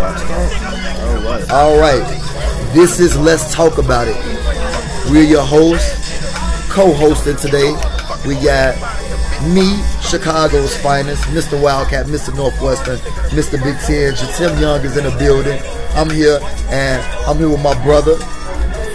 [0.00, 1.50] All right.
[1.50, 2.72] All right.
[2.72, 4.16] This is Let's Talk About It.
[5.10, 7.72] We're your hosts, co-hosting today.
[8.26, 8.76] We got
[9.52, 11.60] me, Chicago's finest, Mr.
[11.60, 12.34] Wildcat, Mr.
[12.34, 12.96] Northwestern,
[13.36, 13.62] Mr.
[13.62, 14.14] Big Ten.
[14.36, 15.60] Tim Young is in the building.
[15.94, 16.38] I'm here,
[16.70, 18.16] and I'm here with my brother,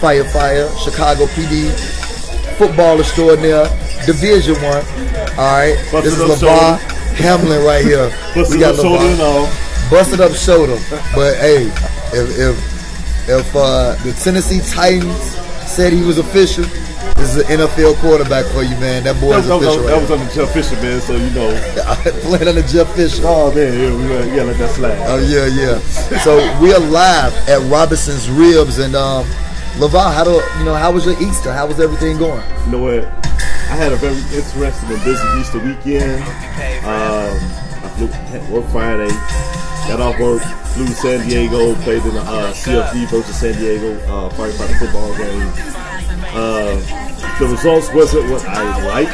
[0.00, 1.70] Fire Fire, Chicago PD,
[2.58, 3.66] football extraordinaire,
[4.06, 4.84] Division One.
[5.38, 7.14] All right, Busted this is up LeVar.
[7.14, 8.10] Hamlin right here.
[8.34, 9.65] Busted shoulder and all.
[9.90, 10.78] Busted up shoulder.
[11.14, 11.66] But hey,
[12.12, 15.16] if if if uh, the Tennessee Titans
[15.66, 16.64] said he was official,
[17.16, 19.04] this is an NFL quarterback for you, man.
[19.04, 19.82] That boy That is was, that official.
[19.82, 21.00] was, that was right under Jeff Fisher, man.
[21.00, 21.50] So you know.
[21.76, 21.94] now.
[22.28, 23.22] Playing under Jeff Fisher.
[23.24, 24.98] Oh man, yeah, we gotta, yeah, let that slide.
[25.06, 25.78] Oh yeah, yeah.
[26.22, 29.26] So we are live at Robinson's Ribs, and um,
[29.78, 30.74] Laval, how do you know?
[30.74, 31.52] How was your Easter?
[31.52, 32.42] How was everything going?
[32.66, 33.04] You know what?
[33.66, 36.22] I had a very interesting and busy Easter weekend.
[36.86, 37.34] Um,
[37.82, 39.10] I flew had work Friday,
[39.88, 40.42] got off work,
[40.74, 45.16] flew to San Diego, played in the uh, CFD versus San Diego uh, firefighter football
[45.16, 45.52] game.
[46.34, 46.74] Uh,
[47.38, 49.12] the results wasn't what I liked.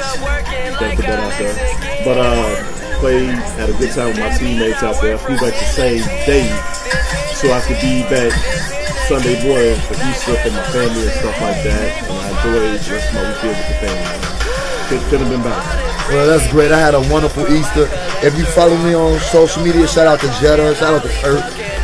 [0.81, 2.05] That out there.
[2.05, 3.29] But uh, played,
[3.61, 5.19] had a good time with my teammates out there.
[5.19, 6.49] Flew back the same day
[7.35, 8.33] so I could be back
[9.07, 12.03] Sunday morning for Easter for my family and stuff like that.
[12.03, 14.89] And I enjoyed the rest of my weekend with the family.
[14.89, 15.92] Could, could have been better.
[16.13, 16.71] Well, that's great.
[16.71, 17.89] I had a wonderful Easter.
[18.21, 21.41] If you follow me on social media, shout out to Jetta, shout out to Kurt,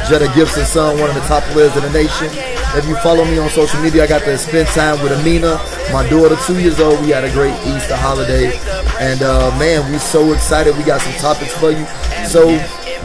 [0.06, 2.28] Jetta Gibson's son, one of the top players in the nation.
[2.76, 5.56] If you follow me on social media, I got to spend time with Amina,
[5.94, 7.00] my daughter, two years old.
[7.00, 8.52] We had a great Easter holiday,
[9.00, 10.76] and uh, man, we so excited.
[10.76, 11.86] We got some topics for you,
[12.28, 12.48] so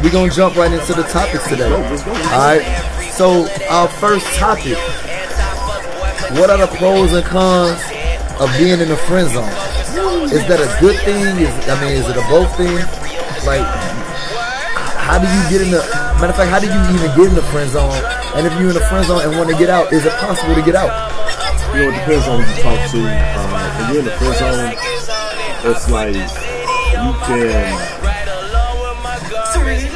[0.03, 1.71] we're gonna jump right into the topics today.
[1.71, 2.67] All right.
[3.15, 4.75] So our first topic:
[6.35, 7.79] What are the pros and cons
[8.41, 9.72] of being in the friend zone?
[10.31, 11.19] Is that a good thing?
[11.43, 12.79] Is I mean, is it a both thing?
[13.43, 13.65] Like,
[15.03, 15.83] how do you get in the
[16.19, 16.49] matter of fact?
[16.49, 17.91] How do you even get in the friend zone?
[18.39, 20.55] And if you're in the friend zone and want to get out, is it possible
[20.55, 20.89] to get out?
[21.75, 22.99] You know, it depends on who you talk to.
[23.03, 24.71] Uh, you're in the friend zone,
[25.69, 28.03] it's like you can.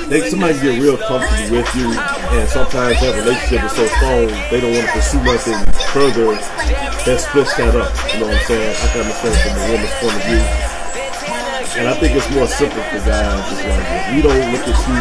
[0.09, 4.59] They, somebody get real comfortable with you, and sometimes that relationship is so strong they
[4.61, 5.59] don't want to pursue nothing
[5.91, 6.96] further.
[7.07, 7.87] That splits that up.
[8.11, 8.67] You know what I'm saying?
[8.67, 10.43] I can understand from a woman's point of view,
[11.79, 13.47] and I think it's more simple for guys.
[13.47, 14.99] It's like if we don't look at you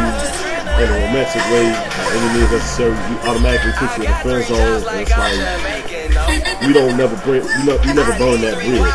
[0.70, 4.38] in a romantic way, by any means necessary, we automatically put you in the friend
[4.46, 4.86] zone.
[4.86, 8.86] And it's like we don't never bring, we, no, we never burn that bridge.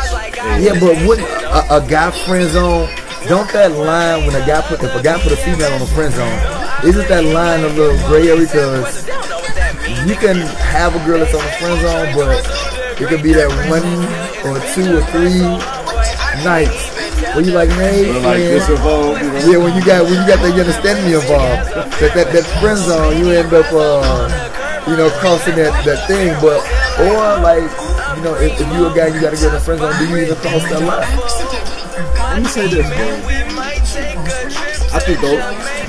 [0.48, 2.88] And Yeah, but wouldn't a, a guy friend zone?
[3.28, 5.90] Don't that line when a guy put if a guy put a female on a
[5.92, 6.32] friend zone,
[6.80, 8.48] isn't that line a little gray area?
[8.48, 9.04] Because
[10.08, 13.50] you can have a girl that's on the friend zone, but it could be that
[13.66, 13.82] one
[14.46, 15.42] or two or three
[16.46, 16.94] nights
[17.34, 18.54] where you like, hey, But like friend.
[18.54, 19.50] this involved, you know.
[19.50, 21.66] Yeah, when you got when you got that understanding involved,
[21.98, 24.30] that that, that friend zone, you end up, uh,
[24.86, 26.30] you know, crossing that, that thing.
[26.38, 26.62] But
[27.02, 27.66] or like,
[28.18, 29.94] you know, if, if you a guy, you got to get in the friend zone.
[29.98, 31.10] Do you even cross that line?
[32.38, 33.06] Let me say this, bro.
[34.94, 35.40] I think, though,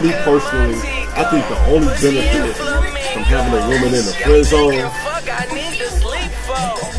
[0.01, 0.79] me personally,
[1.13, 4.79] I think the only benefit from having a woman in the friend zone,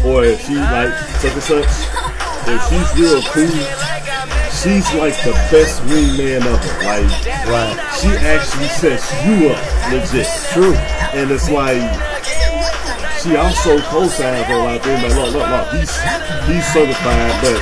[0.04, 1.72] or if she like such and such,
[2.46, 3.48] if she's real cool,
[4.52, 6.84] she's like the best wingman ever.
[6.84, 7.08] Like,
[7.48, 7.76] Right.
[8.00, 9.60] she actually sets you up
[9.92, 10.28] legit.
[10.52, 10.74] True.
[11.16, 11.80] And it's like
[13.22, 15.02] she also co-signs on of things.
[15.02, 15.92] Like, look, look, look, he's
[16.44, 17.56] he's certified, but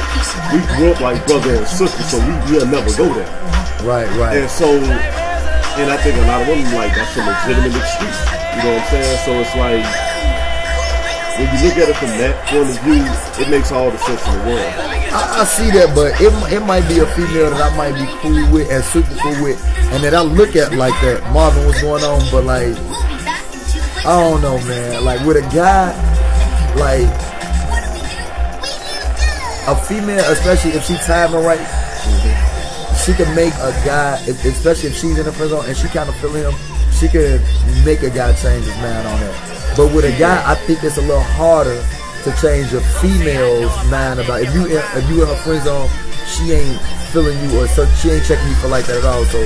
[0.52, 3.30] we grew up like brother and sister, so we will never go there.
[3.86, 4.10] Right.
[4.18, 4.38] Right.
[4.42, 4.66] And so,
[5.78, 8.18] and I think a lot of women like that's a legitimate excuse.
[8.58, 9.18] You know what I'm saying?
[9.24, 9.86] So it's like
[11.38, 13.00] when you look at it from that point of view,
[13.40, 14.72] it makes all the sense in the world.
[15.16, 18.04] I, I see that, but it it might be a female that I might be
[18.20, 19.56] cool with and super cool with,
[19.92, 21.24] and that I look at like that.
[21.32, 22.20] Marvin, what's going on?
[22.30, 22.76] But like,
[24.04, 25.04] I don't know, man.
[25.04, 25.96] Like with a guy,
[26.76, 27.08] like
[29.68, 31.60] a female, especially if she timing right,
[33.04, 36.16] she can make a guy, especially if she's in the zone and she kind of
[36.16, 36.52] feel him,
[36.92, 37.40] she can
[37.84, 39.51] make a guy change his mind on that.
[39.76, 41.82] But with a guy, I think it's a little harder
[42.24, 45.88] to change a female's mind about if you if you in her friend zone,
[46.28, 46.80] she ain't
[47.12, 49.24] feeling you or so she ain't checking you for like that at all.
[49.24, 49.40] So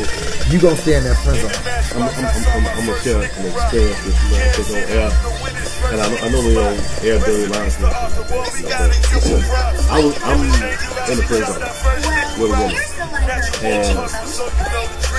[0.50, 1.54] you gonna stay in that friend zone.
[1.94, 5.10] I'm, I'm, I'm, I'm, gonna share an experience with you because on air,
[5.94, 7.94] and I, I normally don't air dirty lines like
[8.26, 8.66] but
[9.90, 11.62] I was, I'm in the friend zone
[12.38, 12.82] with a woman,
[13.62, 13.94] and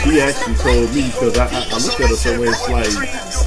[0.03, 3.46] she actually told me because I, I, I looked at her some way, it's like,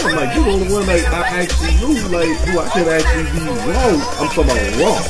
[0.00, 3.26] I'm like, you're the only one like I actually knew, like who I could actually
[3.32, 3.98] be wrong.
[4.18, 5.02] I'm talking about wrong.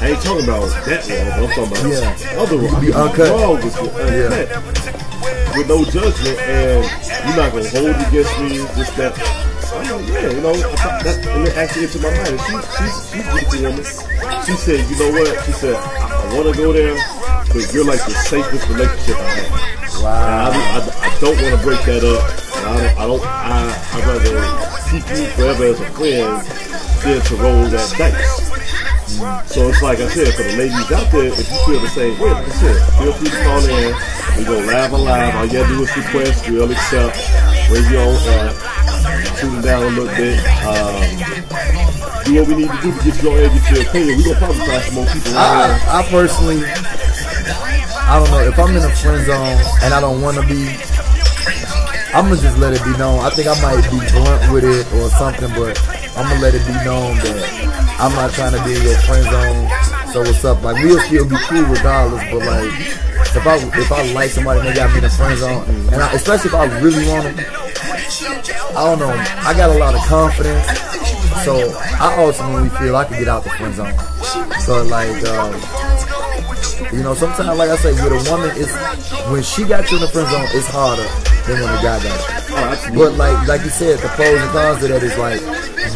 [0.00, 2.40] I ain't talking about that wrong, but I'm talking about Yeah.
[2.42, 2.80] other wrong.
[2.80, 3.30] be I'm uncut.
[3.30, 4.14] Wrong with you, uncut.
[4.14, 5.56] Yeah.
[5.58, 6.84] with no judgment, and
[7.26, 8.50] you're not gonna hold it against me.
[8.78, 9.12] Just that.
[9.68, 12.40] I'm like, yeah, you know, that, and it actually entered my mind.
[12.40, 13.84] She, she's, she's a beautiful woman.
[14.46, 15.44] She said, you know what?
[15.44, 16.96] She said, I, I want to go there,
[17.52, 20.02] but you're like the safest relationship I have.
[20.02, 20.50] Wow.
[20.50, 22.47] I, I, I don't want to break that up.
[22.58, 22.98] And I don't.
[22.98, 23.22] I don't.
[23.24, 23.56] I
[23.94, 24.34] I'd rather
[24.90, 26.42] keep you forever as a friend
[27.02, 28.48] than to roll that dice.
[29.50, 32.18] So it's like I said, for the ladies out there, if you feel the same
[32.20, 33.94] way, like I said, feel free to call in.
[34.38, 35.34] We go live on live.
[35.34, 36.48] All you gotta do is request.
[36.48, 37.16] We'll accept.
[37.68, 38.56] Your own app.
[39.38, 40.38] Tune it down a little bit.
[40.64, 44.18] Um, do what we need to do to get you on air, get your opinion.
[44.18, 46.00] We're gonna probably find some more people on I.
[46.00, 50.36] I personally, I don't know if I'm in a friend zone and I don't want
[50.36, 50.87] to be.
[52.14, 53.20] I'm gonna just let it be known.
[53.20, 55.76] I think I might be blunt with it or something, but
[56.16, 59.28] I'm gonna let it be known that I'm not trying to be in your friend
[59.28, 59.68] zone.
[60.12, 60.62] So what's up?
[60.64, 62.72] Like we'll still be cool regardless, but like
[63.36, 66.48] if I if I like somebody, maybe I'm in a friend zone, and I, especially
[66.48, 67.44] if I really want them.
[68.72, 69.12] I don't know.
[69.12, 70.64] I got a lot of confidence,
[71.44, 73.92] so I ultimately feel I can get out the friend zone.
[74.64, 75.52] So like, um,
[76.90, 78.72] you know, sometimes like I say, with a woman, it's
[79.28, 81.06] when she got you in the friend zone, it's harder
[81.48, 82.44] than when a guy got you.
[82.52, 82.90] Oh.
[82.94, 85.40] But like like you said, the pros and cons to that is like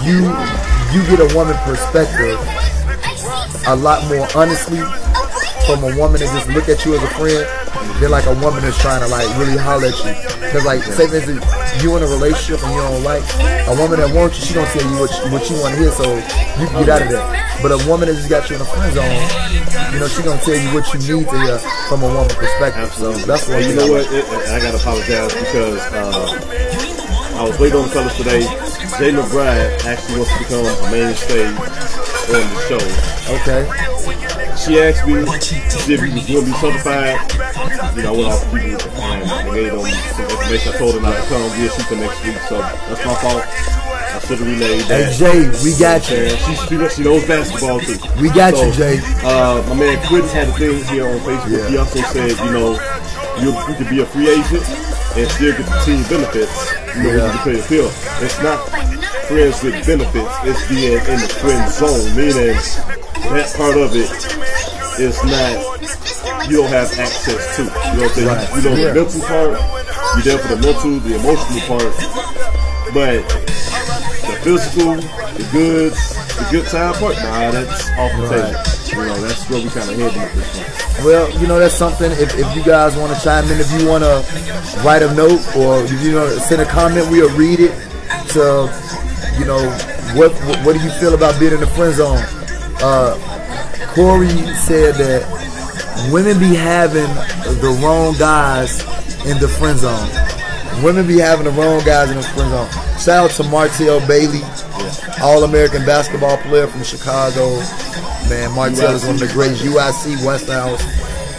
[0.03, 0.33] you
[0.93, 2.41] you get a woman perspective
[3.69, 4.81] a lot more honestly
[5.67, 7.62] from a woman that just look at you as a friend
[8.01, 10.15] than like a woman that's trying to like really holler at you.
[10.51, 11.45] Cause like say for instance,
[11.83, 13.25] you in a relationship and you don't like
[13.67, 15.81] a woman that wants you, she don't tell you what you, what you want to
[15.81, 16.05] hear, so
[16.61, 17.25] you can get out of that.
[17.63, 19.23] But a woman that just got you in a friend zone,
[19.95, 21.59] you know, she gonna tell you what you need to hear
[21.89, 22.93] from a woman perspective.
[22.95, 24.07] So that's Hey, you know what?
[24.11, 26.73] It, I gotta apologize because uh,
[27.39, 28.43] I was waiting on the fellas today.
[28.99, 32.83] Jay McBride actually wants to become a mainstay on the show.
[33.41, 33.65] Okay.
[34.57, 37.19] She asked me if he was to be certified.
[37.97, 40.73] You know, I went off people and I gave them some information.
[40.73, 41.43] I told them not to come.
[41.43, 42.37] We'll shoot for next week.
[42.49, 43.45] So that's my fault.
[43.47, 45.13] I should have relayed that.
[45.13, 45.19] Hey.
[45.19, 46.17] Jay, we got you.
[46.29, 47.97] And she, she, she knows basketball too.
[48.21, 49.01] We got So, you, Jay.
[49.23, 51.51] Uh, my man Quentin had a thing here on Facebook.
[51.53, 51.69] Yeah.
[51.71, 52.75] He also said, you know,
[53.41, 54.65] you, you could be a free agent
[55.17, 56.57] and still get the team benefits.
[56.97, 57.33] You know, Yeah.
[57.33, 57.93] you play the field.
[58.21, 58.59] It's not
[59.29, 60.35] friends with benefits.
[60.45, 62.57] It's being in the friend zone, meaning
[63.33, 64.11] that part of it
[65.01, 67.63] is not you don't have access to.
[67.63, 68.29] You know what I'm saying?
[68.29, 68.49] Right.
[68.57, 68.89] You know Yeah.
[68.89, 69.61] the mental part.
[70.15, 71.93] You're there for the mental, the emotional part,
[72.93, 73.23] but
[74.27, 78.55] the physical, the goods, the good time part, nah, that's off the Right.
[78.55, 79.05] table.
[79.05, 81.05] You know, that's where we kind of heading at this point.
[81.05, 82.13] Well, you know that's something.
[82.13, 84.23] If, if you guys want to chime in, if you want to
[84.85, 87.73] write a note or you know send a comment, we'll read it.
[88.35, 88.69] To
[89.39, 89.59] you know
[90.15, 92.19] what what, what do you feel about being in the friend zone?
[92.83, 93.17] Uh,
[93.95, 97.13] Corey said that women be having
[97.61, 98.81] the wrong guys
[99.27, 100.09] in the friend zone.
[100.83, 102.71] Women be having the wrong guys in the friend zone.
[102.99, 104.41] Shout out to Martell Bailey,
[105.21, 107.59] All American basketball player from Chicago.
[108.31, 110.83] Man, Martell is one of the great UIC Westinghouse.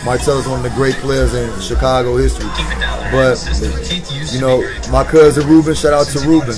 [0.06, 2.50] Martell is one of the great players in Chicago history.
[3.12, 3.42] But
[4.32, 4.62] you know,
[4.92, 6.56] my cousin Ruben, shout out to Ruben.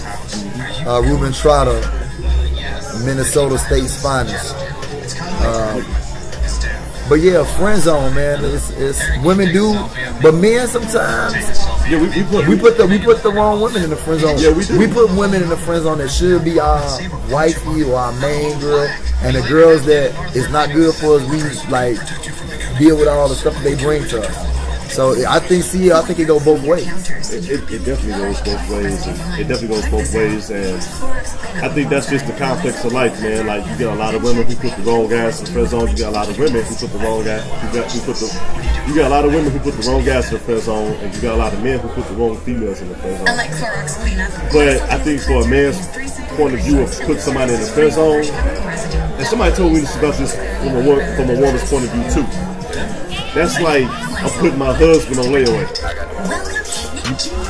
[0.85, 1.79] Uh, Ruben Trotter,
[3.05, 4.64] Minnesota State's finest.
[7.07, 8.43] But yeah, friend zone, man.
[8.43, 9.73] It's, it's women do,
[10.23, 11.35] but men sometimes
[11.87, 14.19] Yeah, we, we put we put the we put the wrong women in the friend
[14.21, 14.37] zone.
[14.39, 14.79] Yeah, we do.
[14.79, 16.81] We put women in the friend zone that should be our
[17.29, 18.87] wifey or our main girl,
[19.21, 21.23] and the girls that is not good for us.
[21.29, 21.97] We like
[22.79, 24.54] deal with all the stuff that they bring to us.
[24.95, 26.87] So I think, see, I think it go both ways.
[27.33, 30.77] it, it, it definitely goes both ways, and it definitely goes both ways, and
[31.59, 33.45] I think that's just the complex of life, man.
[33.45, 35.67] Like you get a lot of women who put the wrong guys in the friend
[35.67, 35.89] zone.
[35.89, 37.39] You got a lot of women who put the wrong guy.
[37.41, 38.87] Who got who put the.
[38.87, 40.93] You got a lot of women who put the wrong guys in the friend zone,
[41.03, 43.17] and you got a lot of men who put the wrong females in the friend
[43.17, 43.27] zone.
[43.27, 43.99] I like Clorox.
[44.53, 45.85] But I think for a man's
[46.39, 49.93] point of view of putting somebody in the friend zone, and somebody told me this
[49.97, 52.54] about this from a from a woman's point of view too.
[53.35, 55.67] That's like I'm putting my husband on layaway.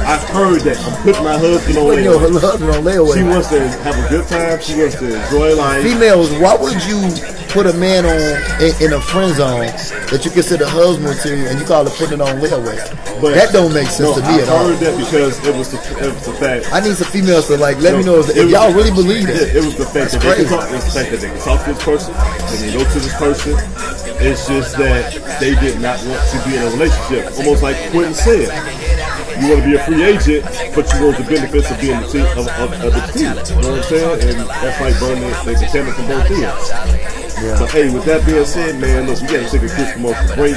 [0.02, 2.42] I've heard that I'm putting my husband on your layaway.
[2.42, 3.14] husband on layaway.
[3.16, 4.60] She wants to have a good time.
[4.62, 5.84] She wants to enjoy life.
[5.84, 7.02] Females, why would you
[7.56, 8.20] put a man on
[8.60, 9.72] in, in a friend zone
[10.12, 12.76] that you consider husband to, and you call it putting it on layaway?
[13.24, 14.68] But that don't make sense no, to me I at all.
[14.68, 16.68] I heard that because it was the, it was the fact.
[16.76, 19.30] I need some females to like let me know if, if was- y'all really believe
[19.32, 19.56] It, it.
[19.56, 20.52] it was the fact that That's they can crazy.
[20.52, 20.68] talk.
[20.76, 23.16] It's the fact that they can talk to this person, and they know to this
[23.16, 23.54] person.
[24.20, 27.32] It's just that they did not want to be in a relationship.
[27.40, 28.48] Almost like Quentin said,
[29.40, 30.44] you want to be a free agent,
[30.76, 33.32] but you want the benefits of being the team of, of, of the team.
[33.32, 34.40] You know what I'm saying?
[34.40, 37.15] And that's like burning the, the candle from both ends.
[37.36, 40.36] But hey, with that being said, man, look, we got to take a quick commercial
[40.36, 40.56] break.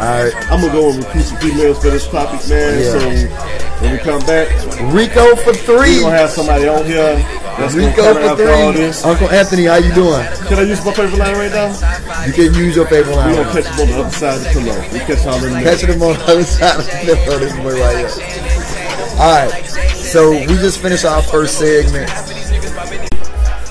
[0.00, 0.32] All right.
[0.50, 2.78] I'm gonna go and recruit some females for this topic, man.
[2.78, 2.88] Yeah.
[2.88, 4.48] So when we come back,
[4.94, 5.76] Rico for three.
[5.76, 6.00] we three.
[6.00, 7.20] gonna have somebody on here
[7.58, 8.80] that's Rico for three.
[8.80, 9.04] this.
[9.04, 10.24] Uncle Anthony, how you doing?
[10.48, 12.24] Can I use my favorite line right now?
[12.24, 13.30] You can use your favorite line.
[13.30, 14.80] We gonna catch them on the other side of the pillow.
[14.92, 15.50] We catch y'all the.
[15.62, 17.38] Catching them on the other side of the pillow.
[17.38, 19.20] This boy right here.
[19.20, 19.66] All right.
[20.00, 22.08] So we just finished our first segment.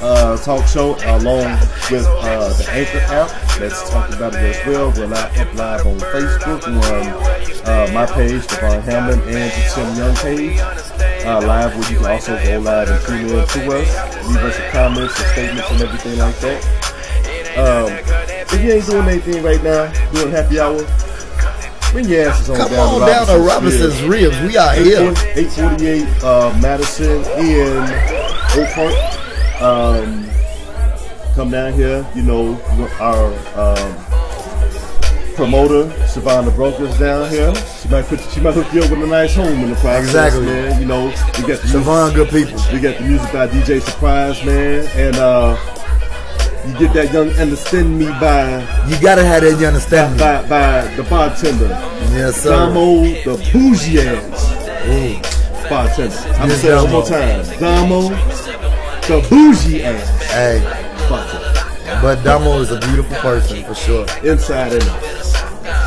[0.01, 1.59] Uh, talk show along
[1.91, 3.59] with uh, the Anchor app.
[3.59, 4.91] Let's talk about it as well.
[4.91, 6.63] We're live, up live on Facebook.
[6.67, 10.59] On uh, my page, Devon Hamlin, and the Tim Young page.
[11.25, 14.27] Uh, live where you can also go live and tune in to us.
[14.27, 16.89] Leave us your comments and statements and everything like that.
[17.57, 17.91] Um,
[18.53, 20.79] if you ain't doing anything right now, doing happy hour,
[21.91, 24.39] bring your asses on Come down on down to Robinson's Ribs.
[24.41, 25.13] We are here.
[25.35, 27.83] 848 uh, Madison in
[28.55, 29.08] Oak Park.
[29.61, 30.29] Um,
[31.35, 32.05] come down here.
[32.15, 32.59] You know,
[32.99, 33.27] our
[33.59, 37.53] um, promoter, Savannah Brokers down here.
[37.81, 40.03] She might put, she might hook you up with a nice home in the process,
[40.05, 40.45] Exactly.
[40.45, 40.79] man.
[40.81, 42.61] You know, we got the music, good people.
[42.73, 45.57] we got the music by DJ Surprise, man, and uh,
[46.67, 49.51] you get that young understand me by You gotta have that.
[49.51, 50.19] young understand me?
[50.19, 51.67] by by the bartender.
[52.15, 52.49] Yes, sir.
[52.49, 56.15] Damo the bougie ass bartender.
[56.33, 57.45] I'm gonna say it one more time.
[57.59, 58.09] Damo
[59.09, 60.61] the bougie ass Hey,
[61.09, 61.99] bartender.
[62.01, 64.05] but Damo is a beautiful person for sure.
[64.23, 65.03] Inside and out.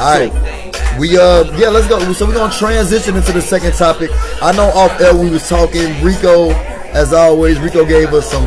[0.01, 0.99] All right.
[0.99, 2.13] We uh yeah, let's go.
[2.13, 4.11] So we're gonna transition into the second topic.
[4.43, 6.03] I know off air we was talking.
[6.05, 6.51] Rico,
[6.91, 8.45] as always, Rico gave us some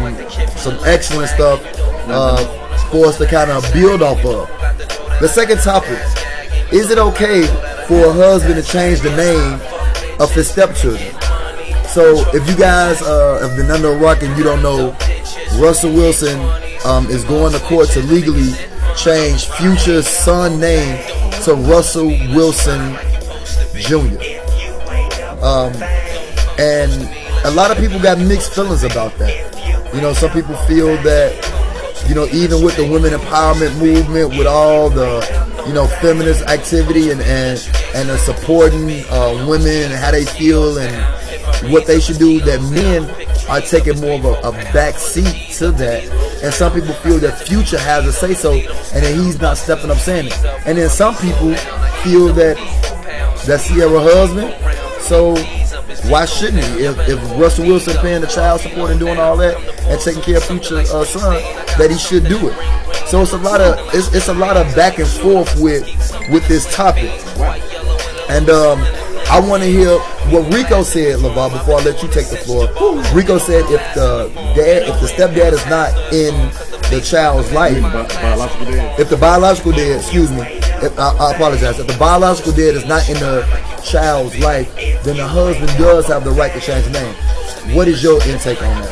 [0.58, 1.62] some excellent stuff
[2.08, 2.38] uh,
[2.92, 4.48] for us to kind of build off of.
[5.22, 5.98] The second topic:
[6.74, 7.48] Is it okay
[7.88, 9.54] for a husband to change the name
[10.20, 11.15] of his stepchildren?
[11.96, 14.92] So if you guys uh, have been under a rock and you don't know,
[15.58, 16.38] Russell Wilson
[16.84, 18.52] um, is going to court to legally
[18.98, 21.02] change Future's son name
[21.44, 22.98] to Russell Wilson
[23.76, 24.20] Jr.
[25.42, 25.72] Um,
[26.60, 26.92] and
[27.46, 29.94] a lot of people got mixed feelings about that.
[29.96, 31.32] You know, some people feel that,
[32.10, 35.24] you know, even with the women empowerment movement, with all the,
[35.66, 37.58] you know, feminist activity and and
[37.96, 41.25] and the supporting uh, women and how they feel and
[41.72, 43.10] what they should do, that men
[43.50, 46.04] are taking more of a, a back seat to that.
[46.44, 49.92] And some people feel that Future has a say so, and that he's not stepping
[49.92, 50.46] up saying it.
[50.66, 51.54] And then some people
[52.04, 52.58] feel that
[53.46, 54.54] that's Ciara husband.
[55.02, 55.36] So
[56.10, 56.86] why shouldn't he?
[56.86, 59.58] If, if Russell Wilson paying the child support and doing all that
[59.88, 61.42] and taking care of future uh, son,
[61.78, 63.08] that he should do it.
[63.08, 65.86] So it's a lot of it's, it's a lot of back and forth with
[66.30, 67.12] with this topic.
[68.30, 68.80] And um,
[69.30, 69.98] I want to hear
[70.32, 72.68] what Rico said, Lavar, before I let you take the floor.
[73.14, 76.34] Rico said if the dad, if the stepdad is not in
[76.92, 79.00] the child's life, dad.
[79.00, 82.86] if the biological dad, excuse me, if, I, I apologize, if the biological dad is
[82.86, 83.44] not in the
[83.84, 87.16] child's life, then the husband does have the right to change the name.
[87.76, 88.92] What is your intake on that?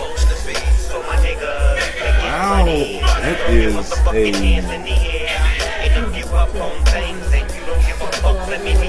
[2.24, 5.02] Wow, that is a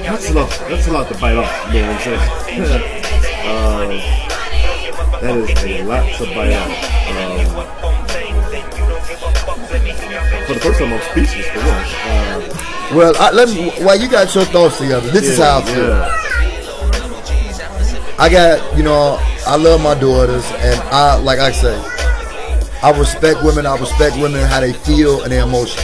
[0.05, 0.49] that's a lot.
[0.69, 1.73] That's a lot to bite off.
[1.73, 2.21] You know what I'm saying?
[3.45, 3.87] uh,
[5.21, 6.71] that is a lot to bite off.
[7.09, 7.65] Um,
[10.47, 11.93] for the first time, I'm speechless for once.
[12.05, 13.71] Uh, Well, I, let me.
[13.83, 15.89] While you got your thoughts together, this is how I feel.
[15.89, 16.21] yeah.
[18.17, 21.75] I got, you know, I love my daughters, and I, like I say,
[22.81, 23.65] I respect women.
[23.65, 25.83] I respect women how they feel and their emotion.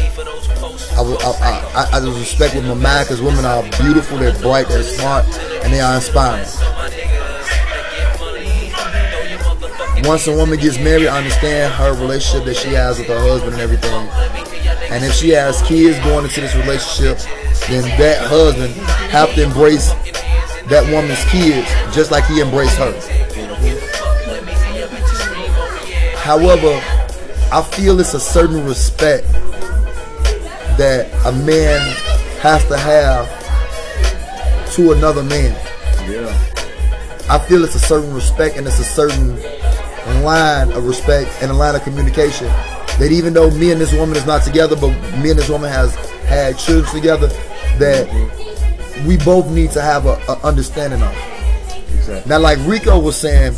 [1.01, 4.67] I, I, I, I just respect with my mind because women are beautiful, they're bright,
[4.67, 5.25] they're smart,
[5.63, 6.45] and they are inspiring.
[10.03, 13.53] Once a woman gets married, I understand her relationship that she has with her husband
[13.53, 14.07] and everything.
[14.91, 17.17] And if she has kids going into this relationship,
[17.67, 18.73] then that husband
[19.09, 19.91] have to embrace
[20.69, 22.91] that woman's kids just like he embraced her.
[26.17, 26.79] However,
[27.51, 29.25] I feel it's a certain respect
[30.81, 31.79] that a man
[32.39, 33.29] has to have
[34.73, 35.51] to another man.
[36.09, 36.25] Yeah.
[37.29, 39.35] I feel it's a certain respect and it's a certain
[40.23, 42.47] line of respect and a line of communication
[42.97, 45.69] that even though me and this woman is not together, but me and this woman
[45.69, 45.93] has
[46.25, 47.27] had children together,
[47.77, 48.09] that
[49.05, 51.15] we both need to have a, a understanding of.
[51.93, 52.27] Exactly.
[52.27, 53.53] Now, like Rico was saying,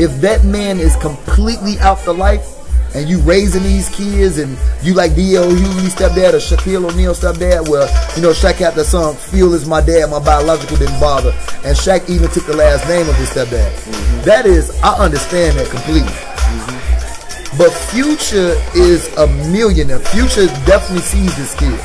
[0.00, 2.61] if that man is completely out the life
[2.94, 5.44] and you raising these kids and you like D.L.
[5.50, 9.66] Hughley stepdad or Shaquille O'Neal stepdad, well, you know, Shaq had the song, Phil is
[9.66, 11.30] my dad, my biological didn't bother.
[11.64, 13.72] And Shaq even took the last name of his stepdad.
[13.72, 14.24] Mm-hmm.
[14.24, 16.08] That is, I understand that completely.
[16.08, 17.58] Mm-hmm.
[17.58, 19.98] But Future is a millionaire.
[19.98, 21.78] Future definitely sees this kid.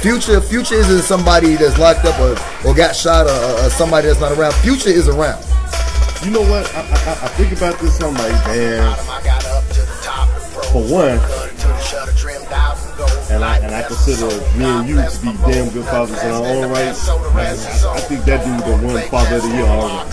[0.00, 2.32] Future, Future isn't somebody that's locked up or,
[2.66, 4.54] or got shot or, or somebody that's not around.
[4.54, 5.44] Future is around.
[6.22, 6.68] You know what?
[6.74, 7.98] I, I, I think about this.
[8.02, 8.94] I'm like, man.
[10.70, 11.18] For one,
[13.30, 14.26] and I and I consider
[14.58, 16.88] me and you to be damn good fathers in our own right.
[16.88, 20.10] I, I think that dude the one father of the year already.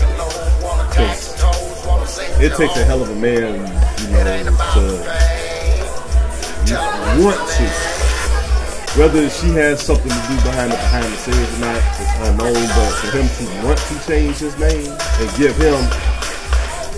[2.44, 3.60] it takes a hell of a man,
[4.00, 4.24] you know,
[4.74, 5.18] to
[7.22, 7.97] want to.
[8.98, 12.66] Whether she has something to do behind the behind the scenes or not, it's unknown.
[12.74, 15.78] But for him to want to change his name and give him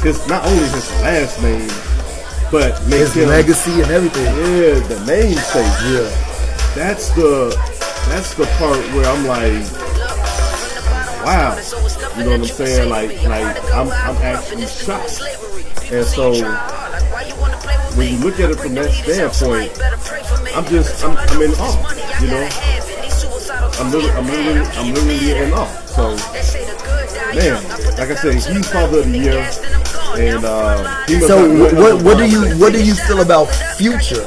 [0.00, 1.68] his not only his last name,
[2.50, 4.24] but make His him legacy and everything.
[4.24, 5.76] yeah the namesake.
[5.92, 6.08] Yeah.
[6.74, 7.52] That's the
[8.08, 9.60] that's the part where I'm like,
[11.22, 11.52] wow.
[12.16, 12.88] You know what I'm saying?
[12.88, 15.20] Like like I'm I'm actually shocked.
[15.92, 16.32] And so
[17.94, 19.76] when you look at it from that standpoint,
[20.54, 21.94] I'm just I'm, I'm in awe.
[22.20, 22.48] You know,
[23.78, 25.66] I'm literally I'm literally I'm literally in awe.
[25.86, 26.16] So
[27.34, 27.62] man,
[27.96, 29.46] like I said, he's father of the year,
[30.18, 34.26] and uh, So what what do you what do you feel about Future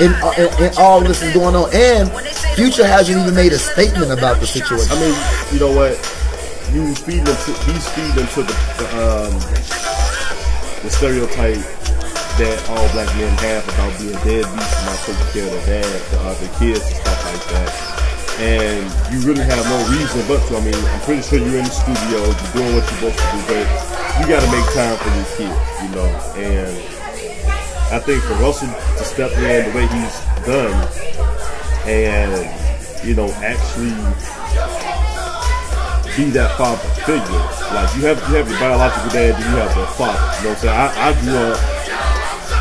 [0.00, 1.68] And, uh, in, in all this is going on?
[1.74, 2.10] And
[2.54, 4.96] Future hasn't even made a statement about the situation.
[4.96, 5.14] I mean,
[5.52, 5.98] you know what?
[6.72, 9.34] You feed into he's feeding into the, the um
[10.82, 11.75] the stereotype
[12.36, 16.00] that all black men have about being deadbeats and not taking care of their dad,
[16.12, 17.70] the, the kids and stuff like that.
[18.36, 20.56] And you really have no reason but to.
[20.56, 23.26] I mean, I'm pretty sure you're in the studio, you're doing what you're supposed to
[23.32, 23.64] do, but
[24.20, 26.08] you got to make time for these kids, you know.
[26.36, 26.72] And
[27.88, 30.76] I think for Russell to step in the way he's done
[31.86, 33.94] and you know actually
[36.16, 37.44] be that father figure.
[37.70, 40.18] Like you have you have your biological dad, you have the father.
[40.38, 40.74] You know what I'm saying?
[40.74, 41.75] I, I grew up,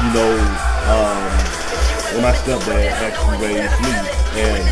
[0.03, 0.31] you know,
[0.91, 1.31] um,
[2.11, 3.93] when my stepdad actually raised me,
[4.41, 4.63] and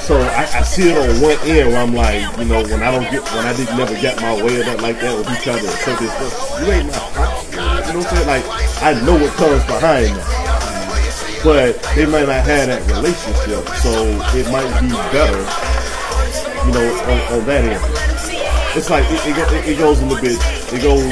[0.00, 2.90] so I, I see it on one end where I'm like, you know, when I
[2.90, 5.36] don't get when I didn't never get my way or nothing like that, or he
[5.42, 7.50] tried to assert this stuff, you ain't my father.
[7.52, 8.26] You know what I'm saying?
[8.26, 8.44] Like
[8.82, 10.48] I know what comes behind that
[11.44, 13.90] but they might not have that relationship, so
[14.34, 15.38] it might be better,
[16.66, 18.76] you know, on, on that end.
[18.76, 20.38] It's like it, it, it, it goes a little bit.
[20.72, 21.02] It goes.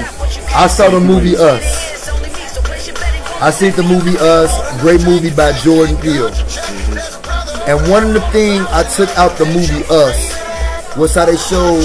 [0.54, 1.85] I saw the movie Us.
[3.38, 6.32] I seen the movie Us, great movie by Jordan Peele.
[7.68, 11.84] And one of the things I took out the movie Us was how they showed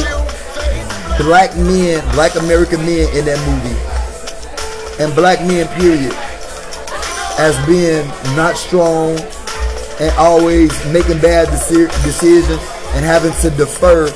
[1.18, 6.14] black men, black American men in that movie, and black men, period,
[7.38, 9.20] as being not strong
[10.00, 12.62] and always making bad deci- decisions
[12.96, 14.08] and having to defer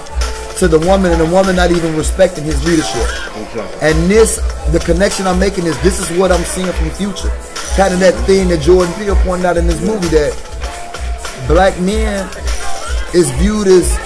[0.59, 3.07] to the woman, and the woman not even respecting his leadership.
[3.37, 3.67] Okay.
[3.81, 4.37] And this,
[4.71, 7.29] the connection I'm making is this is what I'm seeing from Future.
[7.75, 10.33] Kind of that thing that Jordan Peele pointed out in this movie that
[11.47, 12.29] black men
[13.13, 13.97] is viewed as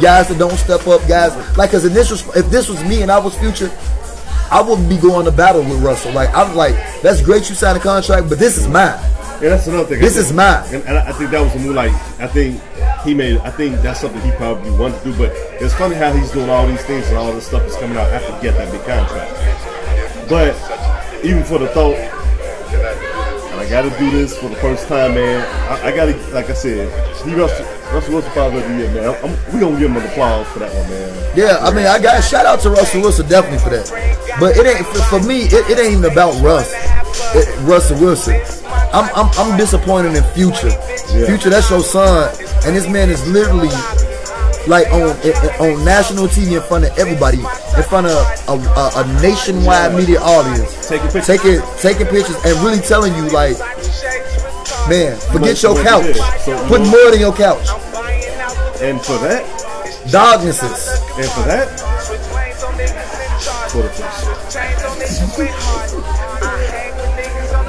[0.00, 1.32] guys that don't step up, guys.
[1.56, 3.70] Like, cause if this if this was me and I was Future,
[4.50, 6.12] I wouldn't be going to battle with Russell.
[6.12, 8.98] Like, I'm like, that's great you signed a contract, but this is mine.
[9.40, 10.00] Yeah, that's another thing.
[10.00, 10.64] This is mine.
[10.66, 11.74] and, and I think that was a move.
[11.74, 12.60] Like I think
[13.04, 13.38] he made.
[13.38, 15.16] I think that's something he probably wanted to do.
[15.16, 17.96] But it's funny how he's doing all these things and all this stuff is coming
[17.96, 20.28] out after he get that big contract.
[20.28, 20.54] But
[21.24, 25.40] even for the thought, and I got to do this for the first time, man.
[25.70, 26.88] I, I got to, like I said,
[27.24, 29.16] he Russell, Russell Wilson father of the year, man.
[29.24, 31.36] I'm, we gonna give him an applause for that one, man.
[31.36, 34.36] Yeah, I mean, I got shout out to Russell Wilson definitely for that.
[34.38, 35.44] But it ain't for, for me.
[35.44, 36.72] It, it ain't even about Russ,
[37.34, 38.40] it, Russell Wilson.
[38.92, 40.68] I'm, I'm I'm disappointed in Future.
[41.14, 41.26] Yeah.
[41.26, 42.32] Future, that's your son,
[42.66, 43.68] and this man is literally
[44.66, 45.10] like on
[45.62, 48.12] on national TV in front of everybody, in front of
[48.48, 51.26] a, a, a nationwide media audience, Taking pictures.
[51.26, 53.56] taking taking pictures and really telling you like,
[54.88, 56.16] man, forget your couch.
[56.44, 57.66] So, put more than your couch,
[58.82, 59.46] And for that,
[60.10, 60.88] dognesses.
[61.16, 61.68] and for that,
[63.70, 65.69] for the first.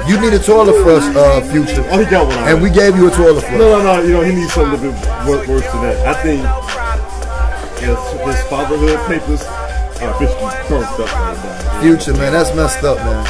[0.08, 1.84] You need a toilet flush, uh, Future.
[1.90, 2.36] Oh, he got one.
[2.48, 3.52] And we gave you a toilet flush.
[3.58, 4.02] No, no, no.
[4.02, 6.06] You know, he needs something a bit worse than that.
[6.06, 6.42] I think
[7.78, 9.42] his, his fatherhood papers
[10.02, 11.80] are officially burnt up right now.
[11.82, 13.26] Future, man, that's messed up, man.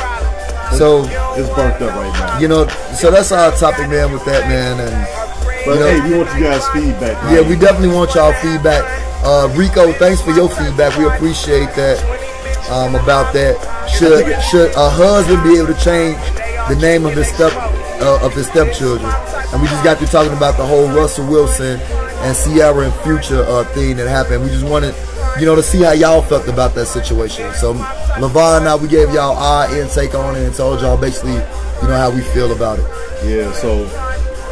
[0.77, 1.05] So,
[1.37, 2.39] It's burnt up right now.
[2.39, 4.81] you know, so that's our topic, man, with that, man.
[4.81, 7.23] And But you know- hey, we want you guys' feedback.
[7.25, 7.35] man.
[7.35, 8.83] yeah, we definitely want y'all feedback.
[9.25, 10.97] Uh, Rico, thanks for your feedback.
[10.99, 12.01] We appreciate that
[12.71, 13.55] um, about that.
[13.89, 16.17] Should should a husband be able to change
[16.69, 17.53] the name of his step
[18.01, 19.11] uh, of his stepchildren?
[19.53, 23.43] And we just got through talking about the whole Russell Wilson and Ciara and Future
[23.43, 24.43] uh, thing that happened.
[24.43, 24.95] We just wanted,
[25.39, 27.53] you know, to see how y'all felt about that situation.
[27.55, 31.35] So Levon and I, we gave y'all our intake on it and told y'all basically,
[31.35, 32.87] you know, how we feel about it.
[33.25, 33.85] Yeah, so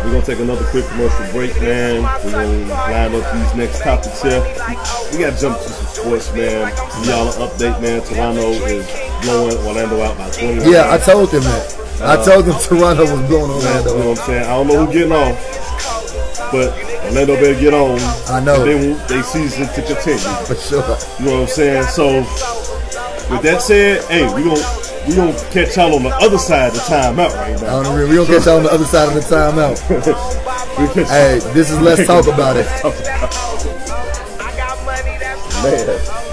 [0.02, 2.02] We're gonna take another quick commercial break, man.
[2.24, 4.40] We're gonna line up these next topics here.
[5.12, 6.72] We gotta jump to some sports, man.
[7.04, 8.00] Y'all an update, man.
[8.02, 8.86] Toronto is
[9.22, 10.70] blowing Orlando out by 20.
[10.70, 11.76] Yeah, I told them that.
[12.00, 13.92] I uh, told them Toronto was blowing Orlando.
[13.92, 14.44] You know what I'm saying?
[14.44, 16.72] I don't know who getting off, but
[17.04, 17.98] Orlando better get on.
[18.34, 18.64] I know.
[18.64, 20.18] They want they season to continue.
[20.46, 20.96] For sure.
[21.18, 21.82] You know what I'm saying?
[21.84, 22.20] So
[23.30, 26.74] with that said, hey, we gonna we gonna catch y'all on the other side of
[26.74, 27.76] the timeout right now.
[27.76, 30.36] On the real, we gonna catch y'all on the other side of the timeout.
[30.80, 32.64] Hey, this is let's talk about it.
[35.62, 36.00] man.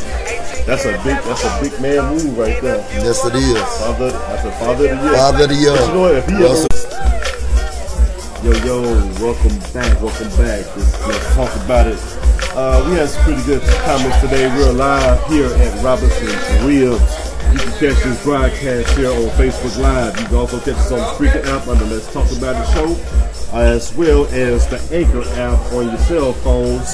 [0.67, 2.77] That's a big that's a big man move right there.
[2.91, 3.57] Yes, it is.
[3.57, 5.15] Father, that's a father of the year.
[5.15, 5.71] Father of the year.
[5.71, 6.15] But you know what?
[6.15, 6.67] If he ever,
[8.43, 8.81] yo yo,
[9.23, 10.67] welcome back, welcome back.
[10.75, 11.97] Let's, let's talk about it.
[12.51, 14.49] Uh, we had some pretty good comments today.
[14.57, 17.26] We're live here at Robinson's Ribs.
[17.57, 20.19] You can catch this broadcast here on Facebook Live.
[20.19, 23.57] You can also catch us on the Spreaker app under Let's Talk About the show,
[23.57, 26.93] as well as the Anchor app on your cell phones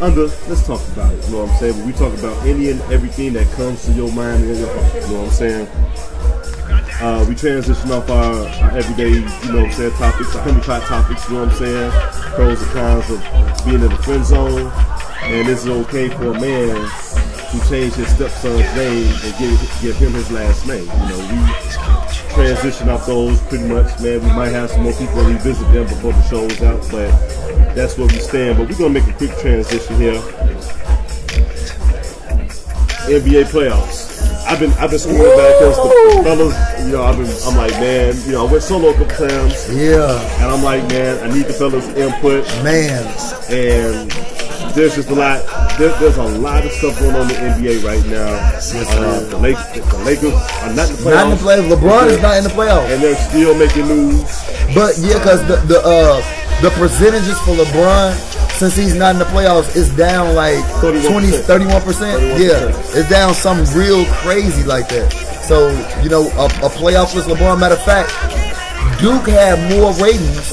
[0.00, 1.22] under Let's Talk About It.
[1.26, 1.86] You know what I'm saying?
[1.86, 4.94] We talk about any and everything that comes to your mind and your heart.
[4.94, 5.68] You know what I'm saying?
[7.02, 10.60] Uh, we transition off our, our everyday, you know what I'm saying, topics, our honey
[10.62, 11.90] pot topics, you know what I'm saying?
[12.32, 14.72] Pros and cons of being in the friend zone.
[15.24, 16.88] And this is it okay for a man
[17.50, 20.84] to change his stepson's name and give, give him his last name?
[20.84, 24.20] You know, we transition off those pretty much, man.
[24.22, 27.10] We might have some more people revisit them before the show's out, but
[27.74, 28.58] that's where we stand.
[28.58, 30.20] But we're gonna make a quick transition here.
[33.08, 34.04] NBA playoffs.
[34.48, 37.72] I've been I've been screwing back because the fellas, you know, I've been I'm like,
[37.72, 41.34] man, you know, I went solo a couple times Yeah, and I'm like, man, I
[41.34, 43.04] need the fellas input man.
[43.50, 44.12] and
[44.76, 45.40] there's just a lot
[45.78, 48.28] there, there's a lot of stuff going on in the NBA right now.
[48.28, 51.16] Uh, the, Lakers, the Lakers are not in the playoffs.
[51.16, 51.80] Not in the playoffs.
[51.80, 52.92] LeBron is not in the playoffs.
[52.92, 54.22] and they're still making news.
[54.74, 56.20] But yeah, because the the uh
[56.60, 58.12] the percentages for LeBron
[58.52, 61.08] since he's not in the playoffs is down like 31%.
[61.10, 62.22] 20, 31 percent.
[62.22, 62.40] 31%.
[62.40, 65.10] Yeah, it's down something real crazy like that.
[65.44, 67.60] So you know, a, a with LeBron.
[67.60, 68.12] Matter of fact,
[69.00, 70.52] Duke had more ratings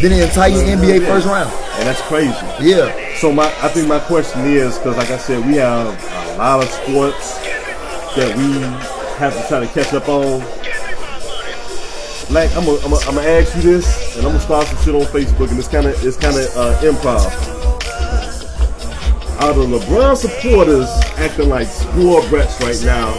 [0.00, 1.52] than the entire NBA first round.
[1.78, 2.34] And that's crazy.
[2.60, 6.38] Yeah, So my, I think my question is because, like I said, we have a
[6.38, 7.36] lot of sports
[8.14, 8.60] that we
[9.18, 10.38] have to try to catch up on.
[12.32, 14.94] Like I'm gonna, I'm gonna, I'm ask you this, and I'm gonna start some shit
[14.94, 17.26] on Facebook, and it's kind of, it's kind of uh, improv.
[19.42, 23.12] Are the LeBron supporters acting like spoiled brats right now,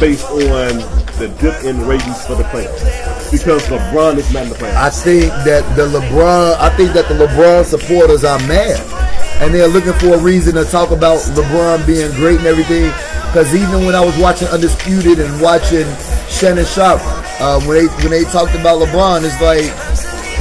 [0.00, 0.80] based on
[1.18, 3.30] the dip in ratings for the playoffs?
[3.30, 4.76] Because LeBron is not in the playoffs.
[4.76, 8.95] I think that the LeBron, I think that the LeBron supporters are mad,
[9.40, 12.90] and they're looking for a reason to talk about LeBron being great and everything.
[13.28, 15.84] Because even when I was watching Undisputed and watching
[16.28, 17.00] Shannon Sharpe,
[17.40, 19.66] uh, when they when they talked about LeBron, it's like,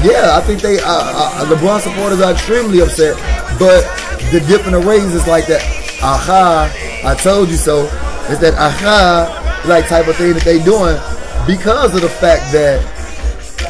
[0.06, 3.16] yeah, I think they uh, uh, LeBron supporters are extremely upset.
[3.60, 3.84] But
[4.32, 5.62] the dip in the ratings is like that.
[6.02, 6.72] Aha!
[7.04, 7.84] I told you so.
[8.28, 10.98] It's that aha like type of thing that they doing
[11.46, 12.80] because of the fact that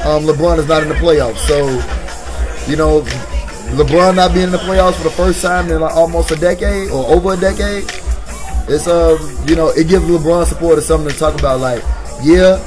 [0.06, 1.38] um, LeBron is not in the playoffs.
[1.48, 1.68] So,
[2.70, 3.02] you know,
[3.74, 6.92] LeBron not being in the playoffs for the first time in like almost a decade
[6.92, 7.84] or over a decade,
[8.68, 11.60] it's um, you know, it gives LeBron supporters something to talk about.
[11.60, 11.84] Like,
[12.24, 12.58] yeah,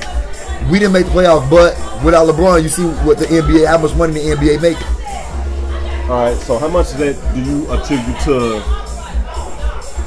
[0.71, 3.95] we didn't make the playoffs, but without LeBron, you see what the NBA, how much
[3.97, 4.87] money the NBA making.
[6.11, 6.37] All right.
[6.37, 8.61] So how much of that do you attribute to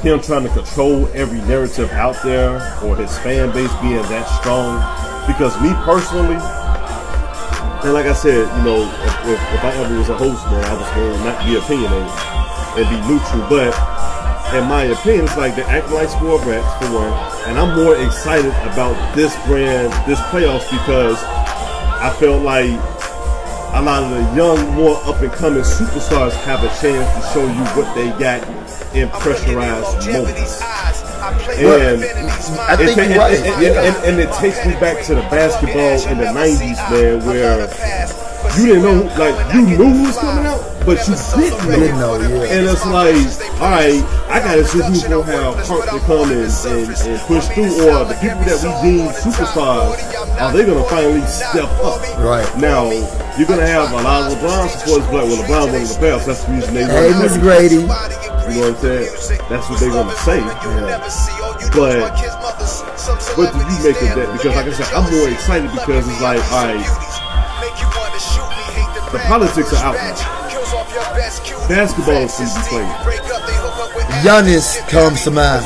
[0.02, 4.78] him trying to control every narrative out there, or his fan base being that strong?
[5.26, 6.36] Because me personally,
[7.84, 8.86] and like I said, you know,
[9.26, 12.14] if, if, I ever was a host, man, I was going to not be opinionated
[12.78, 13.42] and be neutral.
[13.50, 13.74] But
[14.54, 17.12] in my opinion, it's like they're like spoiled brats for one,
[17.50, 21.18] and I'm more excited about this brand, this playoffs because
[21.98, 22.70] I felt like
[23.74, 27.46] a lot of the young, more up and coming superstars have a chance to show
[27.46, 28.46] you what they got
[28.94, 30.60] in pressurized moments.
[31.32, 32.04] And
[32.60, 33.36] I think it, you're right.
[33.38, 37.24] and, and- and- and it takes me back to the basketball in the '90s, man,
[37.26, 37.68] where
[38.58, 41.78] you didn't know, like you knew who was coming out, but you didn't know.
[41.78, 42.52] Didn't know, yeah.
[42.52, 43.16] And it's like,
[43.62, 47.46] all right, I gotta see who's gonna have heart to come and, and, and push
[47.48, 52.02] through, or the people that we deem superstars, are they gonna finally step up?
[52.18, 52.48] Right.
[52.58, 52.90] Now,
[53.38, 56.26] you're gonna have a lot of LeBron supporters like, well, LeBron won the playoffs.
[56.26, 57.10] That's the reason they Hey.
[57.22, 57.86] Miss Grady.
[58.52, 59.40] You know what I'm saying?
[59.48, 60.40] That's what they're gonna say.
[61.72, 62.04] But
[63.32, 64.28] what do you make of that?
[64.36, 66.84] Because like I said, I'm more excited because it's like, all right,
[69.08, 70.12] the politics are out now.
[71.66, 72.92] Basketball is to played.
[74.20, 75.64] Giannis comes to mind.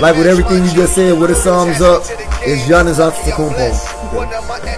[0.00, 2.02] Like with everything you just said, what it sums up
[2.46, 3.68] is Giannis Antetokounmpo.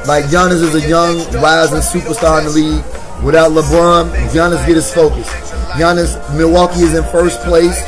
[0.09, 2.85] Like Giannis is a young, rising superstar in the league.
[3.23, 5.29] Without LeBron, Giannis get his focus.
[5.79, 7.79] Giannis, Milwaukee is in first place.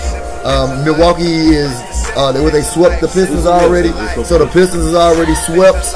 [0.44, 1.70] Um, Milwaukee is
[2.16, 3.90] uh, they, they swept the Pistons already,
[4.24, 5.86] so the Pistons is already swept.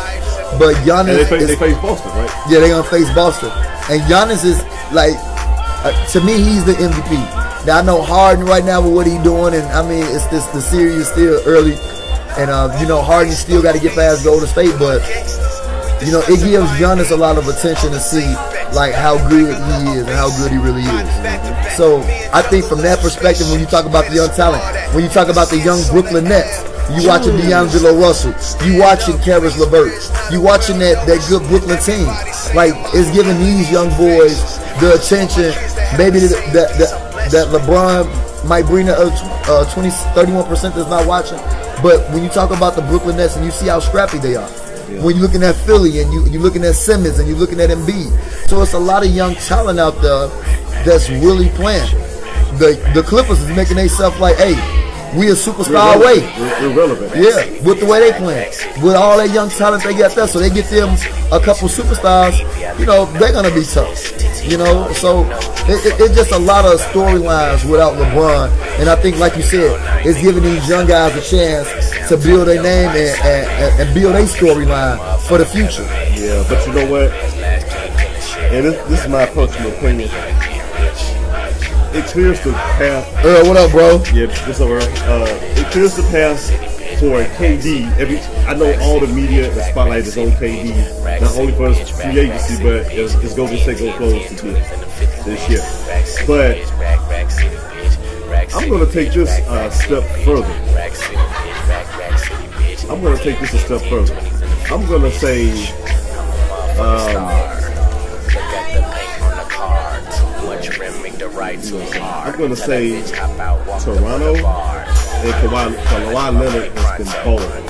[0.58, 2.30] But Giannis, And they face, is, they face Boston, right?
[2.48, 3.50] yeah, they're gonna face Boston,
[3.90, 5.14] and Giannis is like,
[5.84, 7.66] uh, to me, he's the MVP.
[7.66, 10.46] Now I know Harden right now with what he's doing, and I mean, it's this
[10.54, 11.74] the series still early,
[12.38, 15.02] and uh, you know Harden still got to get past Golden State, but
[16.04, 18.26] you know it gives Giannis a lot of attention to see
[18.74, 21.76] like how good he is and how good he really is.
[21.76, 22.00] So
[22.32, 24.62] I think from that perspective, when you talk about the young talent,
[24.94, 28.34] when you talk about the young Brooklyn Nets, you watching D'Angelo Russell,
[28.66, 29.92] you watching Caris LeVert,
[30.30, 32.06] you watching that that good Brooklyn team.
[32.54, 34.38] Like it's giving these young boys
[34.80, 35.50] the attention.
[35.98, 38.04] Maybe that that, that, that LeBron
[38.46, 41.38] might bring a uh, 20, 31 percent that's not watching.
[41.82, 44.48] But when you talk about the Brooklyn Nets and you see how scrappy they are.
[45.02, 47.70] When you're looking at Philly and you you're looking at Simmons and you're looking at
[47.70, 48.10] Embiid,
[48.48, 50.28] so it's a lot of young talent out there
[50.84, 51.90] that's really playing.
[52.58, 54.54] The the Clippers is making themselves like, hey,
[55.16, 56.24] we a superstar away.
[56.64, 57.14] Irrelevant.
[57.14, 57.14] Irrelevant.
[57.16, 58.50] Yeah, with the way they playing,
[58.82, 60.90] with all that young talent they got there, so they get them
[61.32, 62.38] a couple superstars.
[62.78, 64.25] You know, they're gonna be tough.
[64.46, 65.24] You know, so
[65.66, 69.42] it, it, it's just a lot of storylines without LeBron, and I think, like you
[69.42, 71.68] said, it's giving these young guys a chance
[72.08, 75.82] to build their name and, and, and build a storyline for the future.
[76.14, 77.10] Yeah, but you know what?
[78.52, 80.10] And this, this is my personal opinion.
[81.92, 83.24] It clears the path.
[83.24, 83.96] Earl, what up, bro?
[84.14, 84.78] Yeah, this over.
[84.78, 87.94] Uh, it clears the path for KD.
[87.98, 91.90] Every I know all the media the spotlight is on KD, not only for his
[91.90, 95.62] free agency, but it's, it's Golden State go close to this, this year.
[96.26, 96.56] But
[98.54, 100.52] I'm going to take this a step further.
[102.90, 104.14] I'm going to take this a step further.
[104.72, 105.50] I'm going to say.
[106.78, 107.56] Um,
[111.98, 113.02] I'm gonna say
[113.82, 114.75] Toronto
[115.26, 117.66] and Kawhi, Kawhi Leonard has been balling.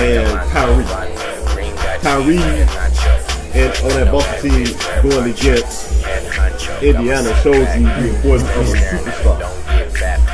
[0.00, 0.86] And Kyrie.
[2.00, 3.02] Kyrie
[3.54, 4.66] and on that Boston team
[5.02, 5.92] going against
[6.82, 9.38] Indiana shows you the importance of a superstar.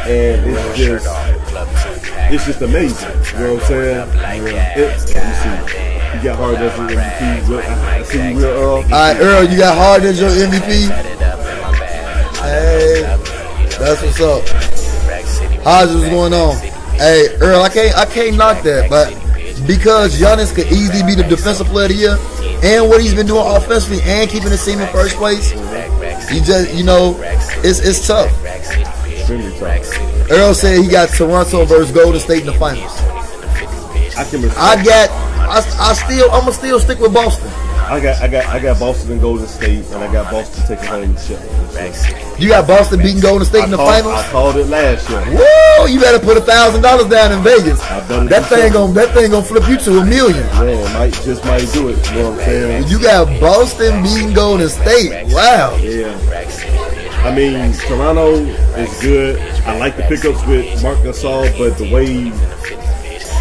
[0.06, 1.06] And it's just
[2.30, 3.08] it's just amazing.
[3.08, 4.08] You know what I'm saying?
[4.76, 6.16] It, let me see.
[6.16, 7.48] You got hard as your MVP.
[7.48, 8.74] Real- I see you real Earl.
[8.76, 10.88] All right, Earl, you got Harden as your MVP.
[12.40, 13.02] Hey,
[13.78, 14.67] that's what's up.
[15.68, 16.56] How's what's going on?
[16.96, 19.12] Hey, Earl, I can't I can't knock that, but
[19.66, 22.16] because Giannis could easily be the defensive player of the year,
[22.64, 25.50] and what he's been doing offensively and keeping his team in first place,
[26.30, 27.20] he just you know,
[27.62, 28.32] it's it's tough.
[30.30, 32.98] Earl said he got Toronto versus Golden State in the finals.
[34.56, 35.10] I got
[35.52, 37.47] I, I still I'm gonna still stick with Boston.
[37.90, 40.88] I got, I got, I got Boston and Golden State, and I got Boston taking
[40.88, 42.38] home the ship.
[42.38, 44.14] You got Boston beating Golden State in the called, finals.
[44.14, 45.20] I called it last year.
[45.24, 45.86] Whoa!
[45.86, 47.80] You better put a thousand dollars down in Vegas.
[47.80, 50.44] I done it That thing gonna that thing gonna flip you to a million.
[50.60, 51.96] Yeah, might just might do it.
[52.10, 52.88] You know what I'm saying?
[52.88, 55.32] You got Boston beating Golden State.
[55.32, 55.76] Wow.
[55.76, 56.14] Yeah.
[57.24, 58.34] I mean, Toronto
[58.76, 59.40] is good.
[59.66, 62.30] I like the pickups with Marc Gasol, but the way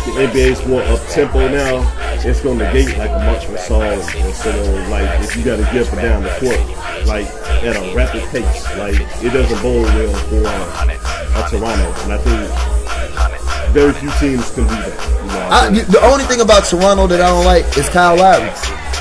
[0.08, 1.84] the NBA is more up tempo now,
[2.26, 5.64] it's going to negate like a Marc Gasol instead of like if you got to
[5.74, 6.78] get up and down the court
[7.08, 7.28] like
[7.64, 8.66] at a rapid pace.
[8.78, 14.64] Like it doesn't bode well for uh, Toronto, and I think very few teams can
[14.64, 15.22] do that.
[15.22, 18.18] You know, I I, the only thing about Toronto that I don't like is Kyle
[18.18, 18.52] Lowry.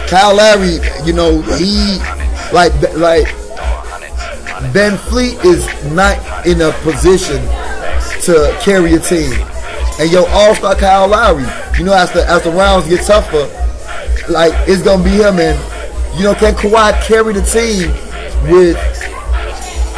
[0.08, 1.98] Kyle Lowry, you know, he
[2.52, 3.26] like like
[4.72, 7.42] Ben Fleet is not in a position
[8.22, 9.32] to carry a team.
[9.98, 11.46] And your all-star Kyle Lowry,
[11.78, 13.48] you know, as the as the rounds get tougher,
[14.30, 15.38] like it's gonna be him.
[15.38, 15.58] And
[16.18, 17.90] you know, can Kawhi carry the team
[18.50, 18.76] with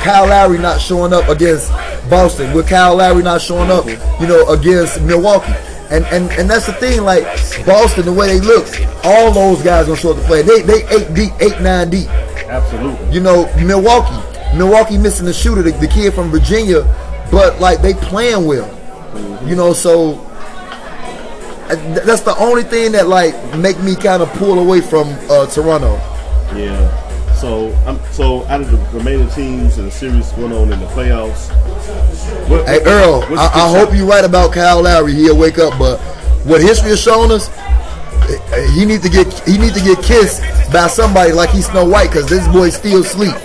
[0.05, 1.71] Kyle Lowry not showing up against
[2.09, 2.53] Boston?
[2.55, 3.87] With Kyle Lowry not showing up,
[4.21, 5.53] you know, against Milwaukee?
[5.91, 7.03] And and and that's the thing.
[7.03, 7.25] Like
[7.67, 8.67] Boston, the way they look,
[9.03, 10.43] all those guys gonna show up to play.
[10.43, 12.09] They they eight deep, eight nine deep.
[12.49, 13.13] absolutely.
[13.13, 14.25] You know, Milwaukee.
[14.57, 16.83] Milwaukee missing the shooter, the, the kid from Virginia,
[17.31, 18.78] but like they playing well.
[19.47, 20.15] You know, so
[21.69, 25.47] th- that's the only thing that like make me kind of pull away from uh,
[25.47, 25.97] Toronto.
[26.55, 27.35] Yeah.
[27.35, 30.87] So I'm so out of the remaining teams in the series going on in the
[30.87, 31.49] playoffs.
[32.49, 35.15] What, Hey Earl, I, I hope you're right about Kyle Lowry.
[35.15, 35.99] He'll wake up, but
[36.45, 40.43] what history has shown us, eh, he need to get he need to get kissed
[40.73, 43.37] by somebody like he's Snow White because this boy still sleep.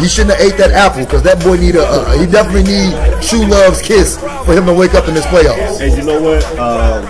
[0.00, 1.84] He shouldn't have ate that apple because that boy need a.
[1.84, 5.80] Uh, he definitely need true love's kiss for him to wake up in this playoffs.
[5.80, 6.44] And you know what?
[6.58, 7.04] Um,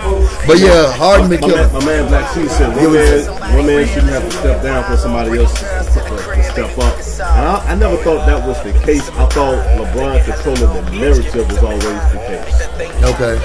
[0.46, 1.56] But yeah, Harden my, killing.
[1.56, 4.84] man, my man Black Sea said one man, one man shouldn't have to step down
[4.84, 6.94] for somebody else to, to step up.
[7.36, 9.08] And I, I never thought that was the case.
[9.10, 12.66] I thought LeBron controlling the narrative was always the case.
[13.02, 13.36] Okay.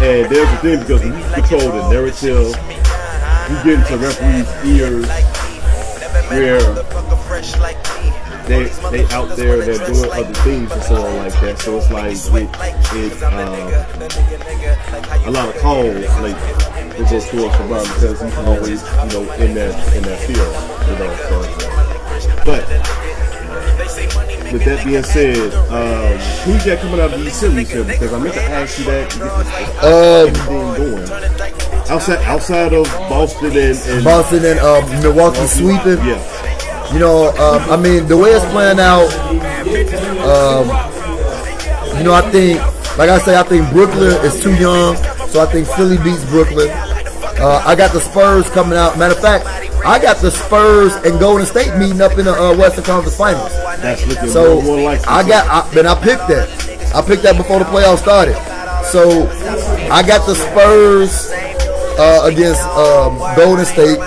[0.00, 2.48] And there's the thing because when you control the narrative,
[3.50, 5.06] you get into referees' ears
[6.30, 6.60] where
[8.50, 11.58] they they out there they're doing other things and so on like that.
[11.60, 13.38] So it's like it, it uh,
[15.24, 16.36] a lot of calls like
[16.98, 20.54] it goes towards LeBron because he's always you know in that in that field,
[20.88, 21.10] you know.
[21.28, 21.36] So,
[22.44, 22.62] but
[24.52, 27.84] with that being said, um, who you got coming out of these series here?
[27.84, 29.14] Because I meant to ask you that.
[29.80, 31.50] Um, Everything going
[31.88, 35.98] outside outside of Boston and, and Boston and uh, Milwaukee sweeping.
[36.04, 36.40] yeah.
[36.92, 39.06] You know, um, I mean, the way it's playing out,
[40.26, 40.66] um,
[41.96, 42.58] you know, I think,
[42.98, 44.96] like I say, I think Brooklyn is too young,
[45.28, 46.68] so I think Philly beats Brooklyn.
[46.68, 48.98] Uh, I got the Spurs coming out.
[48.98, 49.46] Matter of fact,
[49.86, 53.52] I got the Spurs and Golden State meeting up in the uh, Western Conference Finals.
[53.80, 55.06] That's looking So more, more likely.
[55.06, 56.48] I got, I, then I picked that.
[56.94, 58.34] I picked that before the playoffs started.
[58.90, 59.28] So
[59.90, 61.30] I got the Spurs
[61.98, 63.98] uh, against um, Golden State.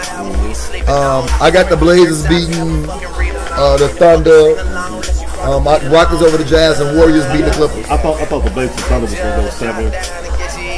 [0.88, 4.60] Um, I got the Blazers beating uh, the Thunder.
[5.42, 7.86] Um, I- Rockets over the Jazz and Warriors beating the Clippers.
[7.89, 9.86] I thought I thought the Blazers and Thunder was gonna go seven,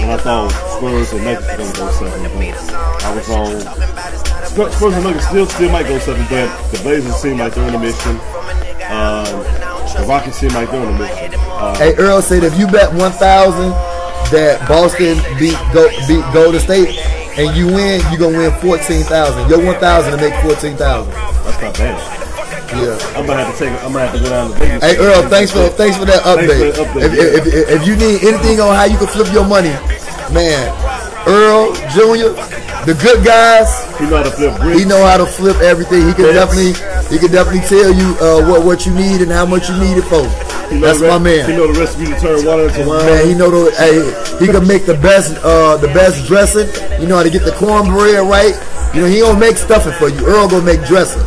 [0.02, 2.24] and I thought Spurs and Nuggets were gonna go seven.
[2.24, 4.72] But I was wrong.
[4.72, 7.76] Spurs and Nuggets still still might go seven, but the Blazers seem like they're on
[7.76, 8.20] a mission.
[8.90, 9.44] Um,
[9.96, 11.34] the Rockets seem like they're on a mission.
[11.40, 13.70] Uh, Hey, Earl said if you bet 1,000
[14.32, 16.98] that Boston beat Go, beat Golden State
[17.38, 19.50] and you win, you're going to win 14,000.
[19.50, 21.12] Your 1,000 to make 14,000.
[21.12, 22.22] that's not bad.
[22.76, 22.98] Yeah.
[23.16, 23.72] I'm gonna have to take.
[23.86, 24.84] I'm gonna have to go down to Vegas.
[24.84, 26.74] Hey Earl, thanks for thanks for that Thanks for update.
[26.74, 29.70] update, If, if, if, if you need anything on how you can flip your money,
[30.34, 30.74] man,
[31.30, 32.34] Earl Jr.,
[32.84, 33.70] the good guys,
[34.02, 34.80] He know how to flip bricks.
[34.80, 36.08] he know how to flip everything.
[36.10, 36.36] He can Yes.
[36.42, 36.74] definitely
[37.08, 39.96] he can definitely tell you uh, what what you need and how much you need
[40.02, 40.26] it for.
[40.70, 43.06] That's my re- He know the recipe to turn water into wine.
[43.06, 44.02] Man, he know the hey,
[44.40, 46.68] he can make the best uh, the best dressing.
[47.02, 48.56] You know how to get the cornbread right.
[48.94, 50.26] You know he don't make stuffing for you.
[50.26, 51.22] Earl gonna make dressing.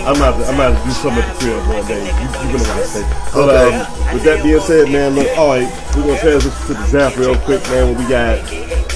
[0.00, 2.00] I'm gonna, have I'm gonna do something at the crib one day.
[2.02, 3.04] You, you gonna want to say.
[3.34, 3.76] But Okay.
[3.76, 7.16] um, with that being said, man, look, all right, we're gonna transition to the draft
[7.18, 7.90] real quick, man.
[7.94, 8.40] What we got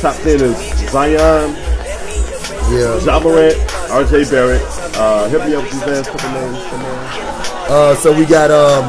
[0.00, 0.56] top ten is
[0.90, 1.54] Zion,
[2.72, 2.98] Yeah.
[3.04, 3.54] Ja Morant,
[3.90, 4.24] R.J.
[4.30, 4.62] Barrett.
[4.96, 7.53] Uh, help me out with these last couple names.
[7.66, 8.84] Uh, so we got um,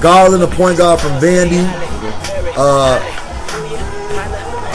[0.00, 1.64] Garland, the point guard from Vandy.
[2.56, 2.98] Uh,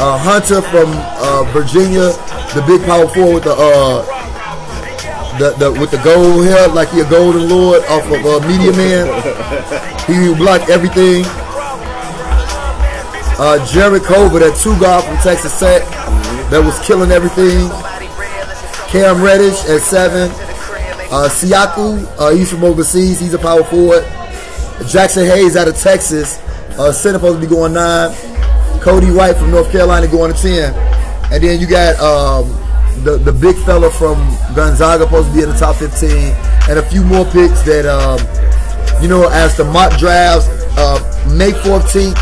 [0.01, 2.13] uh, Hunter from uh, Virginia,
[2.53, 4.05] the big power forward with the uh,
[5.39, 9.07] the, the with the gold hair, like a golden lord off of uh, Media Man.
[10.05, 11.23] He blocked everything.
[13.71, 15.81] Jarrett Culver, that two guard from Texas Tech,
[16.51, 17.69] that was killing everything.
[18.89, 20.48] Cam Reddish at seven.
[21.11, 23.19] Uh, Sekou, uh, he's from overseas.
[23.19, 24.03] He's a power forward.
[24.85, 26.37] Jaxson Hayes out of Texas.
[26.77, 28.11] Uh, center supposed to be going nine.
[28.79, 30.73] Coby White from North Carolina going to ten.
[31.33, 32.47] And then you got um,
[33.03, 34.17] the the big fella from
[34.55, 36.33] Gonzaga supposed to be in the top fifteen,
[36.69, 38.19] and a few more picks that um,
[39.01, 40.47] you know as the mock drafts.
[40.77, 41.01] Uh,
[41.35, 42.15] May fourteenth,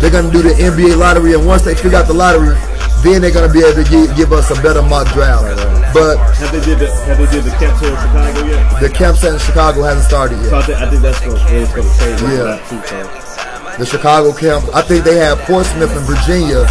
[0.00, 2.54] they're gonna do the NBA lottery, and once they figure out the lottery,
[3.02, 5.83] then they're gonna be able to give, give us a better mock draft.
[5.94, 8.80] But Have they did the Have they did the camp in Chicago yet?
[8.82, 10.50] the campsite in Chicago hasn't started yet.
[10.50, 12.20] So I think, I think that's gonna, it's change.
[12.20, 12.58] Yeah.
[12.58, 13.78] that too, so.
[13.78, 14.66] the Chicago camp.
[14.74, 16.66] I think they have Portsmouth and Virginia,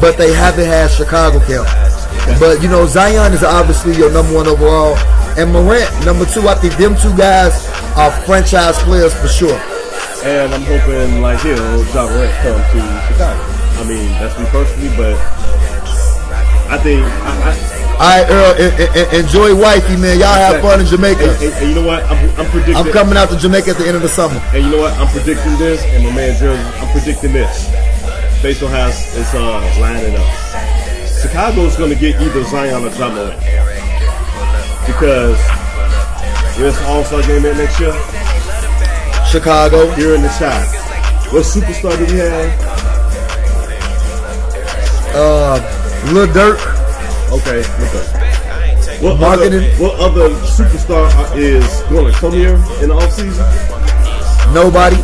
[0.00, 1.66] but they haven't had Chicago camp.
[2.38, 4.96] But you know, Zion is obviously your number one overall,
[5.40, 6.44] and Morant number two.
[6.46, 7.56] I think them two guys
[7.96, 9.56] are franchise players for sure.
[10.28, 13.40] And I'm hoping, like, you know, John Morant come to Chicago.
[13.80, 15.16] I mean, that's me personally, but
[16.68, 20.18] I think, I, I, All right, Earl, en- en- en- enjoy wifey, man.
[20.20, 21.24] Y'all have fun in Jamaica.
[21.34, 22.04] and- and you know what?
[22.04, 22.76] I'm, I'm predicting.
[22.76, 24.40] I'm coming out to Jamaica at the end of the summer.
[24.54, 24.92] And you know what?
[24.98, 27.66] I'm predicting this, and my man Jeremy, I'm predicting this
[28.40, 30.26] based on how it's, it's uh, lining up.
[31.22, 33.34] Chicago's going to get either Zion or Morant
[34.86, 35.36] because
[36.56, 37.92] there's an All-Star game next year
[39.26, 39.90] Chicago.
[39.98, 40.62] here in the shot.
[41.34, 42.60] What superstar do we have?
[45.14, 46.77] Uh, Lil Durk.
[47.28, 48.08] Okay, look up.
[49.02, 49.68] What Marketing.
[49.68, 51.06] Other, what other superstar
[51.36, 51.62] is
[51.92, 53.44] going to come here in the offseason?
[54.54, 54.96] Nobody.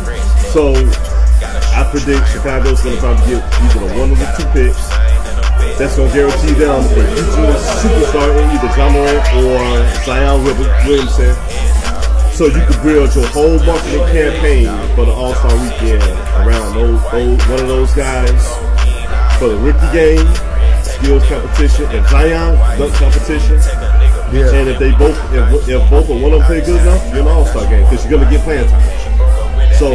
[0.51, 0.73] So
[1.77, 4.89] I predict Chicago's going to probably get either the one of the two picks.
[5.77, 9.59] That's going to guarantee them a future superstar in either John Morant or
[10.03, 10.55] Zion Wil-
[10.87, 11.35] Williamson.
[12.33, 14.65] So you can build your whole marketing campaign
[14.95, 16.03] for the All Star Weekend
[16.41, 18.43] around those, those one of those guys
[19.39, 20.25] for the rookie game,
[21.05, 23.57] skills competition, and Zion dunk competition.
[24.33, 24.57] Yeah.
[24.57, 27.21] And if they both, if, if both or one of them play good enough, you're
[27.21, 29.73] an All Star game because you're gonna get playing time.
[29.77, 29.89] So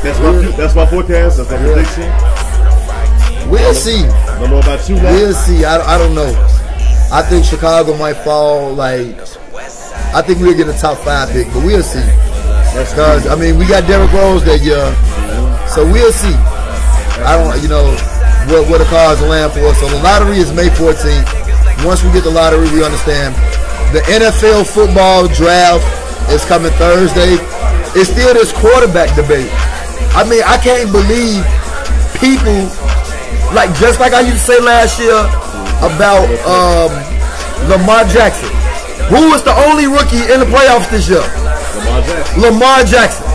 [0.00, 1.36] that's my that's my forecast.
[1.36, 2.08] That's my prediction.
[3.50, 4.00] We'll see.
[4.04, 5.12] I don't know about you now.
[5.12, 5.64] We'll see.
[5.64, 6.32] I, I don't know.
[7.12, 8.72] I think Chicago might fall.
[8.72, 9.20] Like,
[10.16, 12.00] I think we'll get a top five pick, but we'll see.
[12.72, 14.88] That's Because I mean, we got Derrick Rose that year,
[15.68, 16.34] so we'll see.
[17.22, 17.94] I don't, you know,
[18.50, 19.78] what what the cards will land for us.
[19.80, 21.84] So the lottery is May 14th.
[21.84, 23.34] Once we get the lottery, we understand.
[23.92, 25.84] The NFL football draft
[26.30, 27.38] is coming Thursday.
[27.94, 29.50] It's still this quarterback debate.
[30.18, 31.42] I mean, I can't believe
[32.18, 32.66] people
[33.54, 35.14] like just like I used to say last year
[35.82, 36.90] about um,
[37.70, 38.50] Lamar Jackson.
[39.12, 41.20] Who was the only rookie in the playoffs this year?
[41.20, 42.40] Lamar Jackson.
[42.40, 43.26] Lamar Jackson.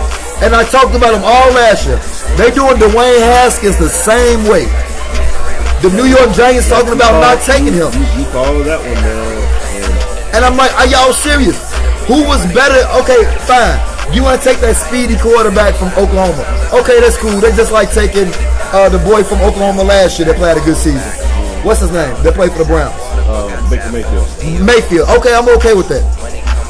[0.41, 1.99] And I talked about him all last year.
[2.39, 4.65] They doing Dwayne Haskins the same way.
[5.79, 7.87] The New York Giants talking about not taking him.
[8.19, 10.35] You, call that one, man.
[10.35, 11.55] And I'm like, are y'all serious?
[12.11, 12.83] Who was better?
[12.99, 13.79] Okay, fine.
[14.11, 16.43] You want to take that speedy quarterback from Oklahoma?
[16.75, 17.39] Okay, that's cool.
[17.39, 18.27] They just like taking
[18.75, 20.99] uh, the boy from Oklahoma last year that played a good season.
[21.63, 22.11] What's his name?
[22.27, 22.91] That played for the Browns.
[23.29, 24.27] uh, Baker Mayfield.
[24.59, 25.07] Mayfield.
[25.23, 26.03] Okay, I'm okay with that.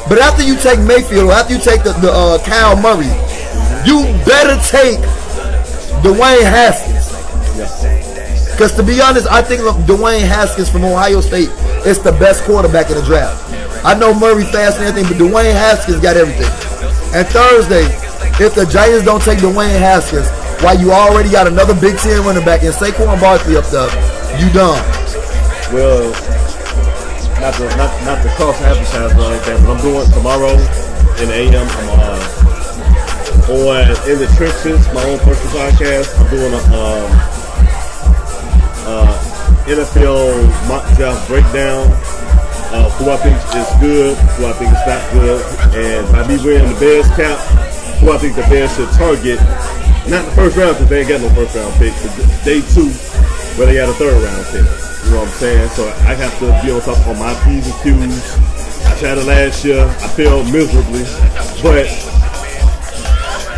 [0.06, 3.10] But after you take Mayfield, or after you take the, the uh, Kyler Murray,
[3.82, 5.02] you better take
[6.06, 7.10] Dwayne Haskins.
[8.60, 11.48] Because to be honest, I think Dwayne Haskins from Ohio State
[11.88, 13.40] is the best quarterback in the draft.
[13.88, 16.44] I know Murray fast and everything, but Dwayne Haskins got everything.
[17.16, 17.88] And Thursday,
[18.36, 20.28] if the Giants don't take Dwayne Haskins,
[20.60, 23.88] while you already got another Big Ten running back and Saquon Barkley up there,
[24.36, 24.76] you done.
[25.72, 26.12] Well,
[27.40, 30.52] not the not not to cross advertise or anything, but I'm doing tomorrow
[31.16, 31.64] in AM.
[31.64, 32.20] I'm uh,
[33.56, 36.12] on in the trenches, my own personal podcast.
[36.20, 37.39] I'm doing a um,
[38.86, 39.12] uh,
[39.66, 41.86] NFL mock draft breakdown.
[42.70, 45.42] Uh, who I think is good, who I think is not good,
[45.74, 47.34] and by me wearing the Bears cap,
[47.98, 49.42] who I think the Bears should target.
[50.06, 52.14] Not the first round because they ain't got no first round pick, but
[52.46, 52.94] day two
[53.58, 54.62] where they got a third round pick.
[55.04, 55.68] You know what I'm saying?
[55.74, 58.38] So I have to be on top of my P's and Q's.
[58.86, 59.82] I tried it last year.
[59.82, 61.02] I failed miserably,
[61.58, 61.90] but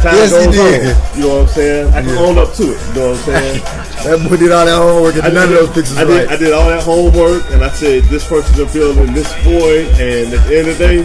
[0.03, 0.83] time Yes, goes did.
[0.83, 1.17] on.
[1.17, 1.95] You know what I'm saying?
[1.95, 2.79] I can own up to it.
[2.89, 3.63] You know what I'm saying?
[4.03, 6.27] That boy did all that homework and none of those pictures I right.
[6.27, 9.87] did, I did all that homework, and I said this person's a appealing this boy,
[10.03, 10.99] and at the end of the day,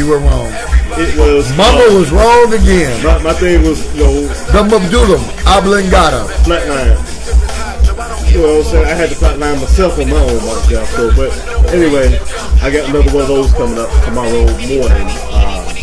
[0.00, 0.48] You were wrong.
[0.96, 2.96] it was Mama was wrong again.
[3.04, 4.24] my, my thing was you know
[4.56, 6.24] The Medulla Oblongata.
[6.48, 6.96] flatline.
[8.32, 8.86] You know what I'm saying?
[8.88, 10.88] I had to flatline myself on my own myself.
[10.96, 11.28] So, but
[11.76, 12.16] anyway,
[12.64, 15.08] I got another one of those coming up tomorrow morning.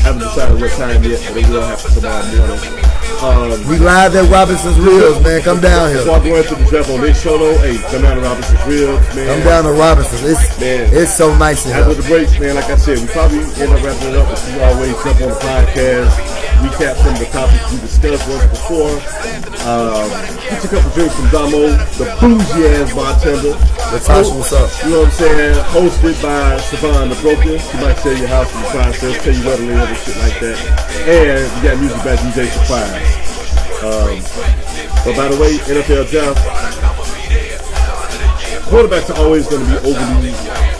[0.05, 2.85] Haven't decided what time yet, but it will happen tomorrow morning.
[3.25, 5.41] Um, We live at Robinson's Ribs, man.
[5.41, 6.03] Come down here.
[6.05, 8.61] before I go into the draft on this show, though, hey, come down to Robinson's
[8.69, 9.25] Ribs, man.
[9.33, 10.23] Come down to Robinson's.
[10.29, 10.89] It's Man.
[10.93, 12.01] it's so nice in After here.
[12.01, 14.59] the break, man, like I said, we probably end up wrapping it up, but you
[14.61, 16.13] always jump on the podcast,
[16.63, 18.95] recap some of the topics we discussed once before.
[19.65, 20.07] Um,
[20.45, 23.55] get a couple drinks from Damo, the bougie ass bartender.
[23.91, 24.69] Latasha, what's up?
[24.83, 25.55] You know what I'm saying?
[25.73, 27.57] Hosted by Savon the Broker.
[27.57, 30.17] She might sell your house in the process, tell you where to live and shit
[30.21, 30.57] like that.
[31.09, 33.35] And we got music by DJ Surprise.
[33.83, 34.21] Um,
[35.03, 36.39] but by the way, NFL draft,
[38.69, 40.33] quarterbacks are always going to be overly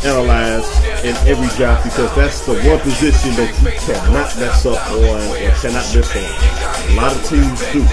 [0.06, 5.22] analyzed in every draft because that's the one position that you cannot mess up on
[5.38, 6.26] or cannot miss on.
[6.26, 7.86] A lot of teams do,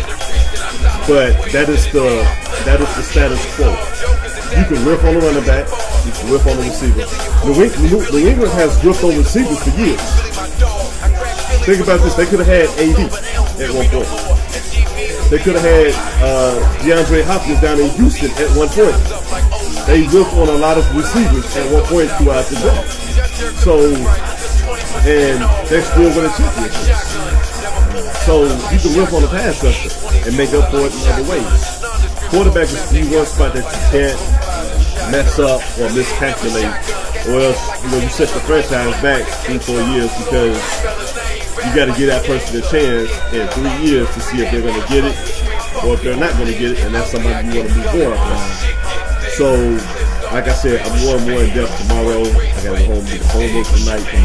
[1.05, 2.25] but that is the
[2.65, 3.69] that is the status quo.
[4.57, 5.69] You can riff on the running back,
[6.09, 7.05] you can riff on the receiver.
[7.45, 10.01] New England, New, England has riffed on receivers for years.
[11.69, 12.97] Think about this: they could have had AD
[13.61, 14.09] at one point.
[15.29, 15.93] They could have had
[16.25, 19.51] uh, DeAndre Hopkins down in Houston at one point.
[19.87, 22.93] They riffed on a lot of receivers at one point throughout the draft.
[23.61, 23.83] So,
[25.03, 27.12] and they're still going winning championships.
[28.22, 29.91] So you can riff on the pass rusher
[30.26, 31.83] and make up for it in other ways.
[32.30, 34.18] Quarterback is the one spot that you can't
[35.11, 36.70] mess up or miscalculate,
[37.26, 40.57] or else you know you set the franchise back three, four years because
[41.66, 44.62] you got to give that person a chance in three years to see if they're
[44.62, 45.16] going to get it
[45.85, 48.12] or if they're not going to get it, and that's somebody you want to move
[48.14, 48.82] on.
[49.43, 49.59] So,
[50.30, 52.22] like I said, I'm more and more in depth tomorrow.
[52.22, 54.22] I got to go home homework tonight for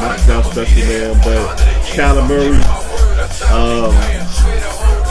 [0.00, 1.12] my, draft special, man.
[1.20, 1.44] But
[1.92, 2.56] Kyler Murray,
[3.52, 3.92] um,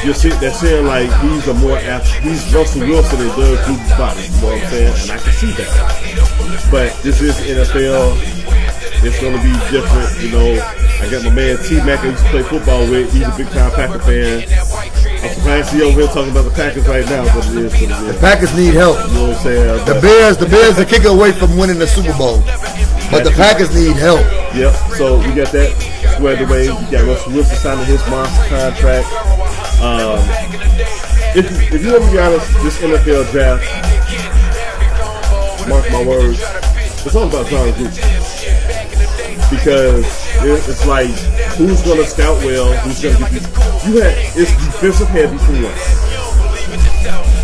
[0.01, 4.25] you're see, they're saying like he's a more he's Russell Wilson and Doug Flutie's body.
[4.25, 4.95] You know what I'm saying?
[4.97, 6.67] And I can see that.
[6.71, 8.17] But this is NFL.
[9.05, 10.09] it's gonna be different.
[10.25, 13.13] You know, I got my man T Mac I used to play football with.
[13.13, 14.41] He's a big time Packer fan.
[15.25, 17.81] I'm surprised he over here talking about the Packers right now, but it is what
[17.81, 18.13] it is.
[18.13, 18.95] The Packers need help.
[19.09, 19.85] You know what I'm saying?
[19.85, 22.45] The Bears, the Bears are kicking away from winning the Super Bowl,
[23.09, 24.21] but the Packers need help.
[24.53, 24.73] Yep.
[24.93, 25.73] So we got that
[26.13, 26.69] squared away.
[26.69, 29.09] We got Russell Wilson signing his monster contract.
[29.81, 30.21] Um,
[31.33, 33.65] if, if you ever be honest, this NFL draft,
[35.67, 36.37] mark my words,
[37.01, 37.97] it's all about Jon Gruden.
[39.49, 41.09] Because it's like,
[41.57, 42.71] who's going to scout well?
[42.79, 43.43] Who's going to get?
[43.85, 45.73] You had it's defensive heavy for one.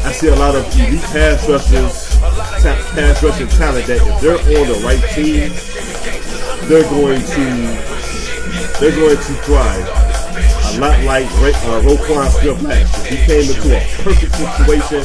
[0.06, 4.68] I see a lot of elite pass rushers, pass rushing talent that if they're on
[4.68, 5.52] the right team,
[6.68, 7.92] they're going to
[8.80, 9.88] they're going to thrive.
[10.74, 13.08] A lot like uh, Roquan Smith.
[13.08, 15.04] He came into a perfect situation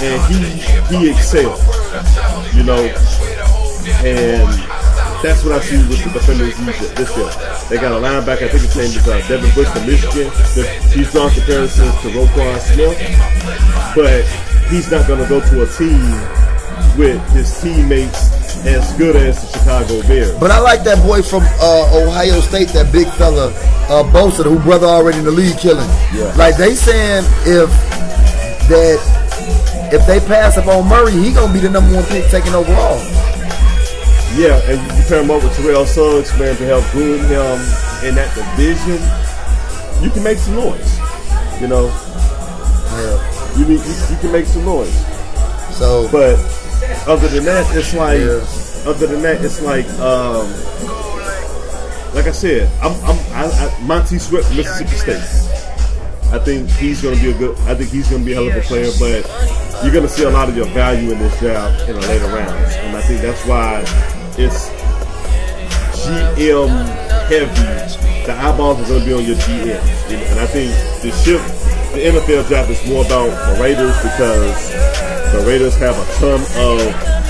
[0.00, 1.60] and he he excelled.
[2.54, 2.82] You know,
[4.04, 4.65] and
[5.26, 6.54] that's what I see with the defenders
[6.94, 7.30] this year.
[7.68, 10.30] They got a linebacker, I think his name is uh, Devin Bush from Michigan.
[10.94, 12.94] He's drawn comparisons to Roquan Smith,
[13.98, 14.22] but
[14.70, 15.98] he's not going to go to a team
[16.94, 18.30] with his teammates
[18.64, 20.38] as good as the Chicago Bears.
[20.38, 23.50] But I like that boy from uh, Ohio State, that big fella,
[23.90, 25.88] uh, Bosa, who brother already in the league killing.
[26.14, 26.32] Yeah.
[26.38, 27.68] Like they saying if
[28.70, 29.02] that
[29.92, 32.98] if they pass up on Murray, he gonna be the number one pick taken overall.
[34.36, 37.56] Yeah, and you pair him up with Terrell Suggs, man, to help groom him
[38.04, 39.00] in that division.
[40.04, 40.98] You can make some noise.
[41.60, 43.56] You know, Yeah.
[43.56, 44.92] you mean you, you can make some noise.
[45.74, 46.36] So But
[47.08, 48.90] other than that, it's like Yeah.
[48.90, 50.44] other than that, it's like um,
[52.14, 56.32] like I said, I'm, I'm I, I, Montez Sweat from Mississippi State.
[56.32, 57.56] I think he's going to be a good.
[57.60, 59.24] I think he's going to be a hell of a player, but
[59.82, 62.26] you're going to see a lot of your value in this draft in the later
[62.26, 63.84] rounds, and I think that's why
[64.38, 64.68] it's
[66.04, 66.68] GM
[67.28, 68.26] heavy.
[68.26, 69.80] The eyeballs are going to be on your GM,
[70.10, 70.70] and I think
[71.02, 71.46] the shift,
[71.94, 74.72] the NFL draft is more about the Raiders because
[75.32, 76.78] the Raiders have a ton of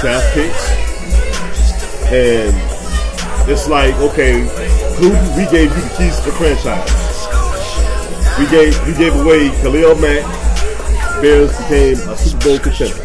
[0.00, 0.70] draft picks,
[2.10, 2.54] and
[3.48, 4.40] it's like, okay,
[4.96, 7.06] who we gave you the keys to the franchise?
[8.38, 10.24] We gave we gave away Khalil Mack.
[11.22, 13.00] Bears became a Super Bowl contender.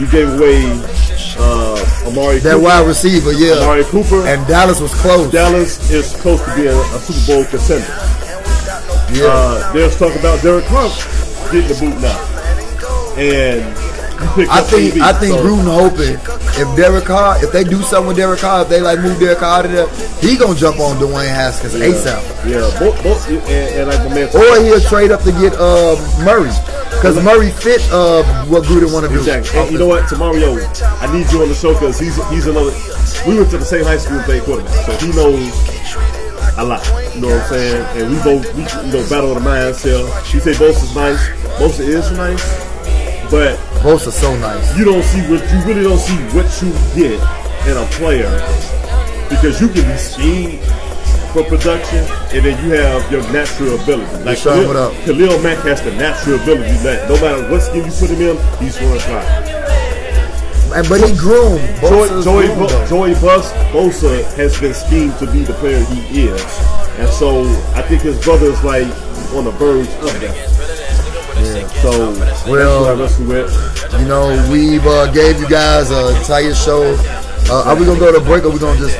[0.00, 0.64] You gave away
[1.38, 1.71] uh,
[2.06, 2.64] Amari that Cooper.
[2.64, 3.54] wide receiver, yeah.
[3.62, 4.26] Amari Cooper.
[4.26, 5.30] And Dallas was close.
[5.30, 7.86] Dallas is close to being a Super Bowl contender.
[9.12, 9.28] Yeah.
[9.28, 10.88] Uh, there's talk about Derek Carr
[11.52, 12.18] getting the boot now,
[13.18, 13.62] and
[14.50, 16.16] I think I think so- Gruden hoping
[16.60, 19.38] if Derek Carr, if they do something with Derek Carr, if they like move Derek
[19.38, 19.88] Carr out of there,
[20.20, 22.22] he gonna jump on Dwayne Haskins ASAP.
[22.48, 24.28] Yeah, both, both, and, and like my man.
[24.34, 26.50] Or he'll trade up to get uh, Murray.
[26.92, 29.18] Because Murray fit uh, what Gruden want to do.
[29.18, 29.58] Exactly.
[29.58, 30.54] And you know what, Tamario,
[31.02, 32.70] I need you on the show because he's he's another.
[33.26, 35.50] We went to the same high school and played quarterback, so he knows
[36.58, 36.84] a lot.
[37.14, 37.86] You know what I'm saying?
[37.96, 39.78] And we both, we, you know, battle of the minds.
[39.78, 41.28] Still, you say Bosa's nice.
[41.58, 42.44] Bosa is nice,
[43.30, 44.78] but Both are so nice.
[44.78, 47.18] you don't see what you really don't see what you get
[47.66, 48.30] in a player
[49.28, 50.60] because you can be schemed
[51.32, 54.22] for production and then you have your natural ability.
[54.24, 54.92] Like what up.
[55.04, 58.36] Khalil Mack has the natural ability that no matter what scheme you put him in,
[58.62, 59.24] he's going to try.
[60.74, 61.60] And, but he groomed.
[61.80, 62.88] Bosa's Joey, groomed.
[62.88, 66.42] Joey Bus Bosa has been schemed to be the player he is,
[66.98, 68.86] and so I think his brother is like
[69.34, 70.51] on the verge of that.
[71.36, 74.00] Yeah, so Well- that's what I wrestle with.
[74.00, 76.82] You know, we've uh, gave you guys a entire show.
[77.50, 78.98] Uh, are we gonna go to a break or we gonna just?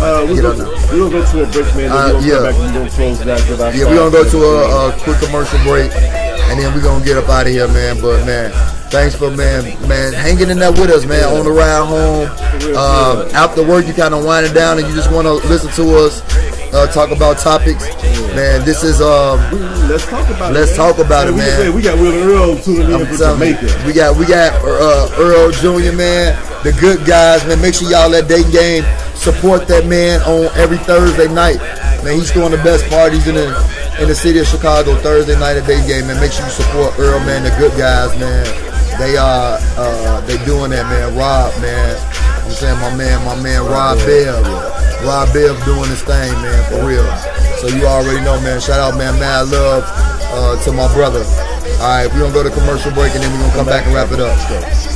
[0.00, 1.90] Uh, we're gonna, we're gonna go to a break, man.
[1.90, 2.40] Uh, yeah.
[2.42, 3.74] back and gonna close that.
[3.74, 7.16] Yeah, we're gonna go to a, a quick commercial break, and then we're gonna get
[7.16, 8.00] up out of here, man.
[8.00, 8.50] But man,
[8.90, 12.28] thanks for man, man, hanging in there with us, man, on the ride home.
[12.76, 15.96] Um, after work, you kind of winding down, and you just want to listen to
[15.96, 16.20] us
[16.72, 17.84] uh, talk about topics.
[18.34, 19.38] Man, this is um,
[19.88, 20.76] Let's talk about Let's it.
[20.76, 21.74] talk about it, man.
[21.74, 23.82] we got Will and Earl tuning in from Jamaica.
[23.86, 25.92] we got we got uh, Earl Jr.
[25.96, 27.60] man, the good guys, man.
[27.60, 31.58] Make sure y'all at Dayton game support that man on every Thursday night.
[32.04, 33.50] Man, he's throwing the best parties in the
[34.00, 36.06] in the city of Chicago Thursday night at Dayton game.
[36.06, 37.42] Man, make sure you support Earl, man.
[37.42, 38.46] The good guys, man.
[38.98, 41.16] They are uh, they doing that, man.
[41.16, 41.96] Rob, man.
[42.44, 44.79] I'm saying my man, my man Rob Bell.
[45.04, 47.06] Rob Bell doing his thing, man, for real.
[47.58, 48.60] So you already know, man.
[48.60, 49.18] Shout out, man.
[49.18, 51.24] Mad love uh, to my brother.
[51.80, 53.94] All right, we're gonna go to commercial break and then we're gonna come back and
[53.94, 54.89] wrap it up.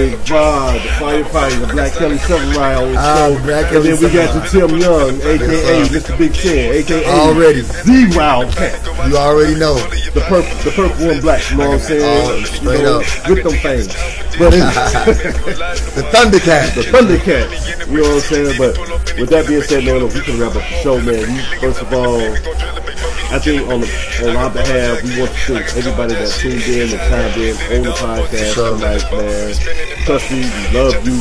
[0.00, 3.42] Big the firefighter, the Black Kelly Samurai on the Ah, show.
[3.44, 6.16] Black and then we got your Tim Young, aka Mr.
[6.16, 7.60] Big Ten, aka Already.
[7.60, 8.80] the Wildcat.
[9.10, 9.74] You already know.
[10.14, 12.02] The purple, the purple one black, you know what I'm saying?
[12.02, 13.28] Oh, You know, up.
[13.28, 13.86] With them things.
[14.40, 14.50] But
[16.00, 16.74] The Thundercat.
[16.80, 18.56] the Thundercat, you know what I'm saying?
[18.56, 18.78] But
[19.20, 21.28] with that being said, man, look, we can wrap up the show, man.
[21.60, 22.16] First of all,
[23.32, 23.88] I think on the,
[24.28, 27.82] on our behalf, we want to thank everybody that tuned in and chimed in on
[27.86, 28.74] the podcast Sure.
[28.74, 29.54] tonight, man.
[30.04, 31.14] Trust me, we love you.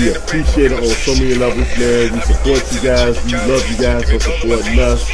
[0.00, 2.12] We appreciate it on so many levels, man.
[2.16, 3.20] We support you guys.
[3.28, 5.04] We love you guys for supporting us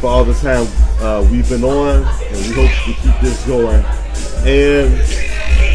[0.00, 0.66] for all the time
[1.04, 3.84] uh, we've been on, and we hope to keep this going.
[4.48, 4.96] And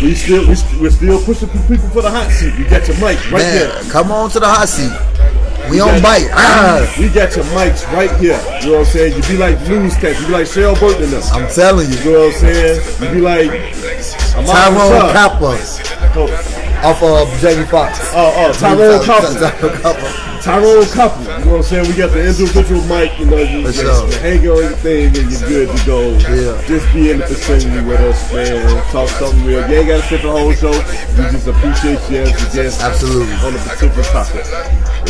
[0.01, 2.53] we still we we're still pushing people for the hot seat.
[2.57, 3.91] You got your mic right Man, here.
[3.91, 4.91] come on to the hot seat.
[5.70, 6.30] We on bite.
[6.32, 8.39] Ah, We got your mics right here.
[8.61, 9.15] You know what I'm saying?
[9.15, 10.22] You be like newscast.
[10.22, 11.24] You be like Cheryl Burton and.
[11.32, 11.97] I'm telling you.
[11.99, 13.03] You know what I'm saying?
[13.03, 13.49] You be like
[14.45, 15.11] Tyrone.
[15.11, 15.57] Kappa
[16.20, 16.53] Oh,
[16.84, 17.99] off of Jamie Foxx.
[18.13, 20.38] oh, oh, Tyrone Copper.
[20.41, 21.21] Tyrone Copper.
[21.21, 21.88] You know what I'm saying?
[21.88, 23.17] We got the individual mic.
[23.19, 24.11] You know, you just sure.
[24.21, 26.11] hang on your thing and you're good to go.
[26.30, 26.61] Yeah.
[26.67, 28.84] Just be in the vicinity with us, man.
[28.91, 29.67] Talk something real.
[29.69, 30.71] You ain't got to sit for the whole show.
[30.71, 32.82] We just appreciate you as a guest.
[32.82, 33.34] Absolutely.
[33.43, 34.45] On a particular topic.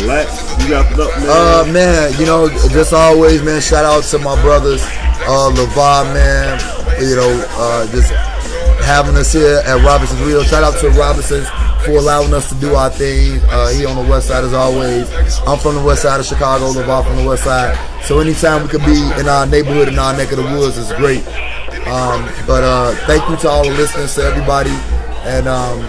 [0.00, 0.62] Relax.
[0.62, 1.28] You got it up, man.
[1.28, 6.58] Uh, man, you know, just always, man, shout out to my brothers, uh, LeVar, man,
[7.00, 8.12] you know, uh, just
[8.88, 10.48] having us here at Robinson's Ribs.
[10.48, 11.46] Shout out to Robinson's
[11.84, 13.38] for allowing us to do our thing.
[13.44, 15.12] Uh, he on the west side as always.
[15.46, 17.76] I'm from the west side of Chicago, LeVar from the west side.
[18.04, 20.90] So anytime we could be in our neighborhood, in our neck of the woods is
[20.94, 21.20] great.
[21.84, 24.72] Um, but uh, thank you to all the listeners, to everybody,
[25.28, 25.80] and um,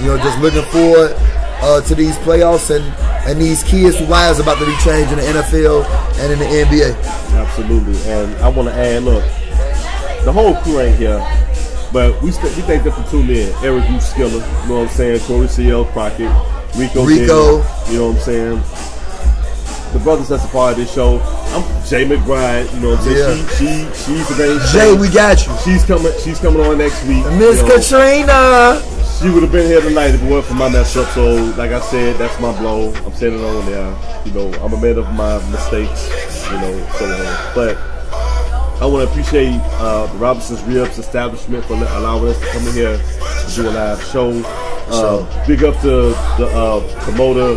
[0.00, 1.14] you know, just looking forward
[1.60, 2.84] uh, to these playoffs and,
[3.28, 5.84] and these kids' lives about to be changed in the NFL
[6.20, 6.96] and in the NBA.
[7.34, 7.98] Absolutely.
[8.10, 9.24] And I want to add, look,
[10.24, 11.18] the whole crew ain't here,
[11.94, 13.52] but we st- we thank them for tuning in.
[13.62, 13.96] Eric U.
[13.98, 15.20] Skiller, you know what I'm saying?
[15.20, 15.84] Corey C.L.
[15.86, 16.28] Crockett,
[16.76, 17.04] Rico.
[17.04, 17.62] Rico.
[17.88, 18.62] You know what I'm saying?
[19.92, 21.20] The brothers that's a part of this show.
[21.54, 23.38] I'm Jay McBride, you know what I'm saying?
[23.38, 23.48] Yeah.
[23.54, 24.96] She, she, she's the main Jay, show.
[24.96, 25.54] we got you.
[25.64, 26.12] She's coming.
[26.18, 27.24] She's coming on next week.
[27.38, 27.76] Miss you know.
[27.78, 28.82] Katrina.
[29.22, 31.08] She would have been here tonight if it weren't for my mess up.
[31.10, 32.92] So, like I said, that's my blow.
[33.06, 33.96] I'm saying it on there.
[34.26, 36.10] You know, I'm a man of my mistakes.
[36.50, 37.54] You know, so on.
[37.54, 37.93] But
[38.80, 42.74] I want to appreciate uh, the Robinson's Ribs establishment for allowing us to come in
[42.74, 44.42] here to do a live show.
[44.88, 47.56] Uh, big up to the uh, promoter,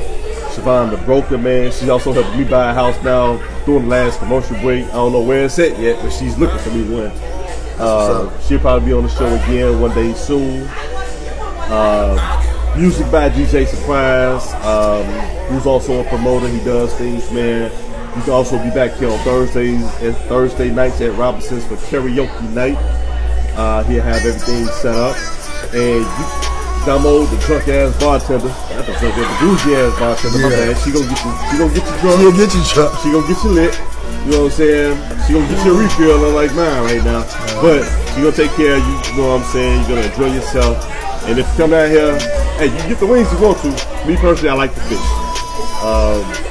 [0.50, 1.72] Siobhan the broker, man.
[1.72, 4.86] She also helped me buy a house now during the last commercial break.
[4.86, 7.12] I don't know where it's at yet, but she's looking for me one.
[7.80, 10.68] Uh, she'll probably be on the show again one day soon.
[11.70, 15.04] Uh, music by DJ Surprise, um,
[15.50, 16.48] who's also a promoter.
[16.48, 17.72] He does things, man.
[18.18, 22.50] You can also be back here on Thursdays and Thursday nights at Robinson's for karaoke
[22.50, 22.76] night.
[23.54, 25.16] Uh, he'll have everything set up.
[25.70, 26.26] And you,
[27.30, 30.74] the drunk ass bartender, not the drunk ass, the bougie ass bartender, my Yeah.
[30.74, 30.78] bad.
[30.82, 32.18] She gonna get you, she gonna get you drunk.
[32.22, 32.92] He'll get you, Chuck.
[33.04, 33.74] She gonna get you lit.
[34.26, 34.98] You know what I'm saying?
[35.28, 37.22] She gonna get you a refill unlike mine right now.
[37.62, 38.96] But she gonna take care of you.
[39.14, 39.78] You know what I'm saying?
[39.86, 40.74] You're gonna enjoy yourself.
[41.30, 42.18] And if you come down here,
[42.58, 43.70] hey, you get the wings you want to.
[44.10, 45.06] Me personally, I like the fish.
[45.86, 46.47] Um,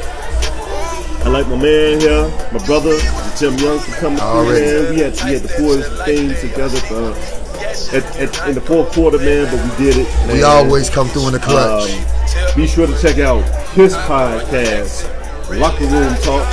[1.27, 2.97] I like my man here, my brother,
[3.37, 4.65] Tim Young, for coming through, Already.
[4.65, 4.95] man.
[4.95, 8.93] We had, we had to pull this thing together for, at, at, in the fourth
[8.93, 10.33] quarter, man, but we did it.
[10.33, 11.91] We always come through in the clutch.
[11.91, 15.11] Um, be sure to check out his podcast,
[15.59, 16.47] Locker Room Talk.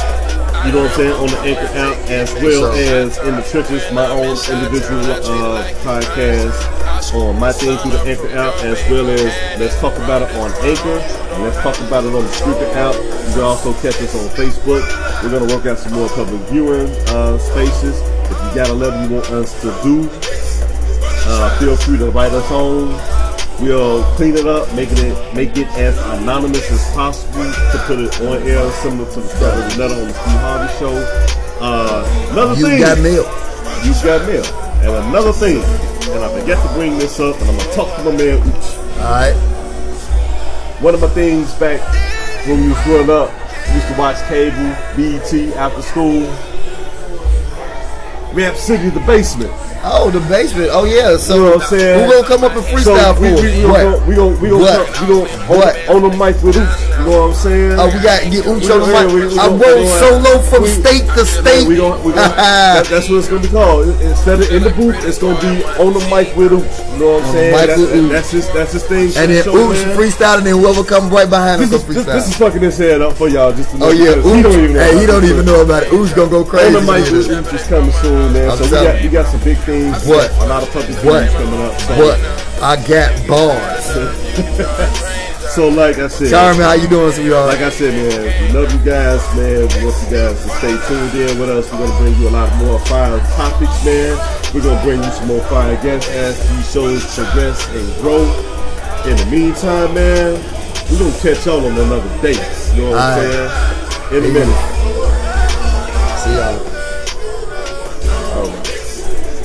[0.66, 3.84] You know what I'm saying on the Anchor app, as well as in the trenches,
[3.91, 9.59] my own individual uh, podcast on my thing through the Anchor app, as well as
[9.59, 10.97] let's talk about it on Anchor
[11.34, 12.95] and let's talk about it on the Spreaker app.
[12.95, 14.88] You can also catch us on Facebook.
[15.22, 17.99] We're gonna work out some more public viewing uh, spaces.
[18.32, 20.09] If you got a level you want us to do,
[21.28, 23.12] uh, feel free to write us on.
[23.62, 28.20] We'll clean it up, making it make it as anonymous as possible to put it
[28.22, 30.95] on air, similar to the start of the letter on the Steve Harvey show.
[31.62, 33.24] Uh, another You thing, got mail.
[33.86, 34.43] you got mail,
[34.84, 35.62] and another thing,
[36.12, 38.78] and I forget to bring this up, and I'm gonna talk to my man Ooch.
[38.97, 39.34] All right.
[40.82, 41.80] One of my things back
[42.47, 43.32] when we was growing up,
[43.70, 46.28] we used to watch cable, BET after school.
[48.34, 49.51] We Rap City, the basement.
[49.86, 50.70] Oh, the basement.
[50.72, 51.18] Oh yeah.
[51.18, 52.06] So You know what I'm saying?
[52.08, 53.56] who gonna come up and freestyle so we, for we, us?
[53.60, 53.84] we, What?
[53.84, 55.02] gonna, we gonna we gonna What?
[55.02, 55.74] we gonna on, What?
[55.92, 56.80] on the mic with Ooch.
[56.94, 57.76] You know what I'm saying?
[57.80, 59.08] Oh, we got to get Ooch on the mic.
[59.12, 61.68] we- we I gonna- roll gonna- solo from we- state to state.
[61.68, 63.92] we gonna, we gonna, that, that's what it's gonna be called.
[64.00, 65.52] Instead of in the booth, it's gonna be
[65.84, 66.64] on the mic with Ooch.
[66.94, 67.52] You know what I'm On saying?
[67.52, 69.12] mic That- that's his that's his thing.
[69.20, 69.98] and then Show, Ooch man.
[70.00, 72.78] freestyle, and then whoever come right behind This gonna is, this, this is fucking his
[72.78, 73.52] head up for y'all.
[73.52, 74.36] Just to oh, know Oh yeah, Ooch.
[74.36, 74.80] he don't even know.
[74.80, 75.90] hey, he about don't even know about it.
[75.92, 76.72] Ooch gonna go On crazy.
[76.72, 77.28] the mic with.
[77.28, 78.56] Ooch is coming soon, man.
[78.56, 79.10] So we got, you.
[79.10, 79.73] we got some big things.
[80.06, 80.30] What?
[80.42, 81.30] A lot of public What?
[81.32, 81.74] coming up.
[81.82, 82.20] So What?
[82.62, 83.86] I got bars.
[85.56, 87.48] so like I said, Charmin, how you doing, sweetheart?
[87.50, 89.68] like I said, man, we love you guys, man.
[89.68, 91.72] We want you guys to stay tuned in with us.
[91.72, 94.18] We're gonna bring you a lot more fire topics, man.
[94.54, 98.24] We're gonna bring you some more fire guests as these shows progress and grow.
[99.10, 100.40] In the meantime, man,
[100.92, 102.40] we're gonna catch y'all on another date.
[102.76, 104.24] You know what I'm saying?
[104.24, 104.83] In a minute.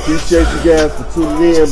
[0.09, 1.69] Appreciate you guys for tuning in,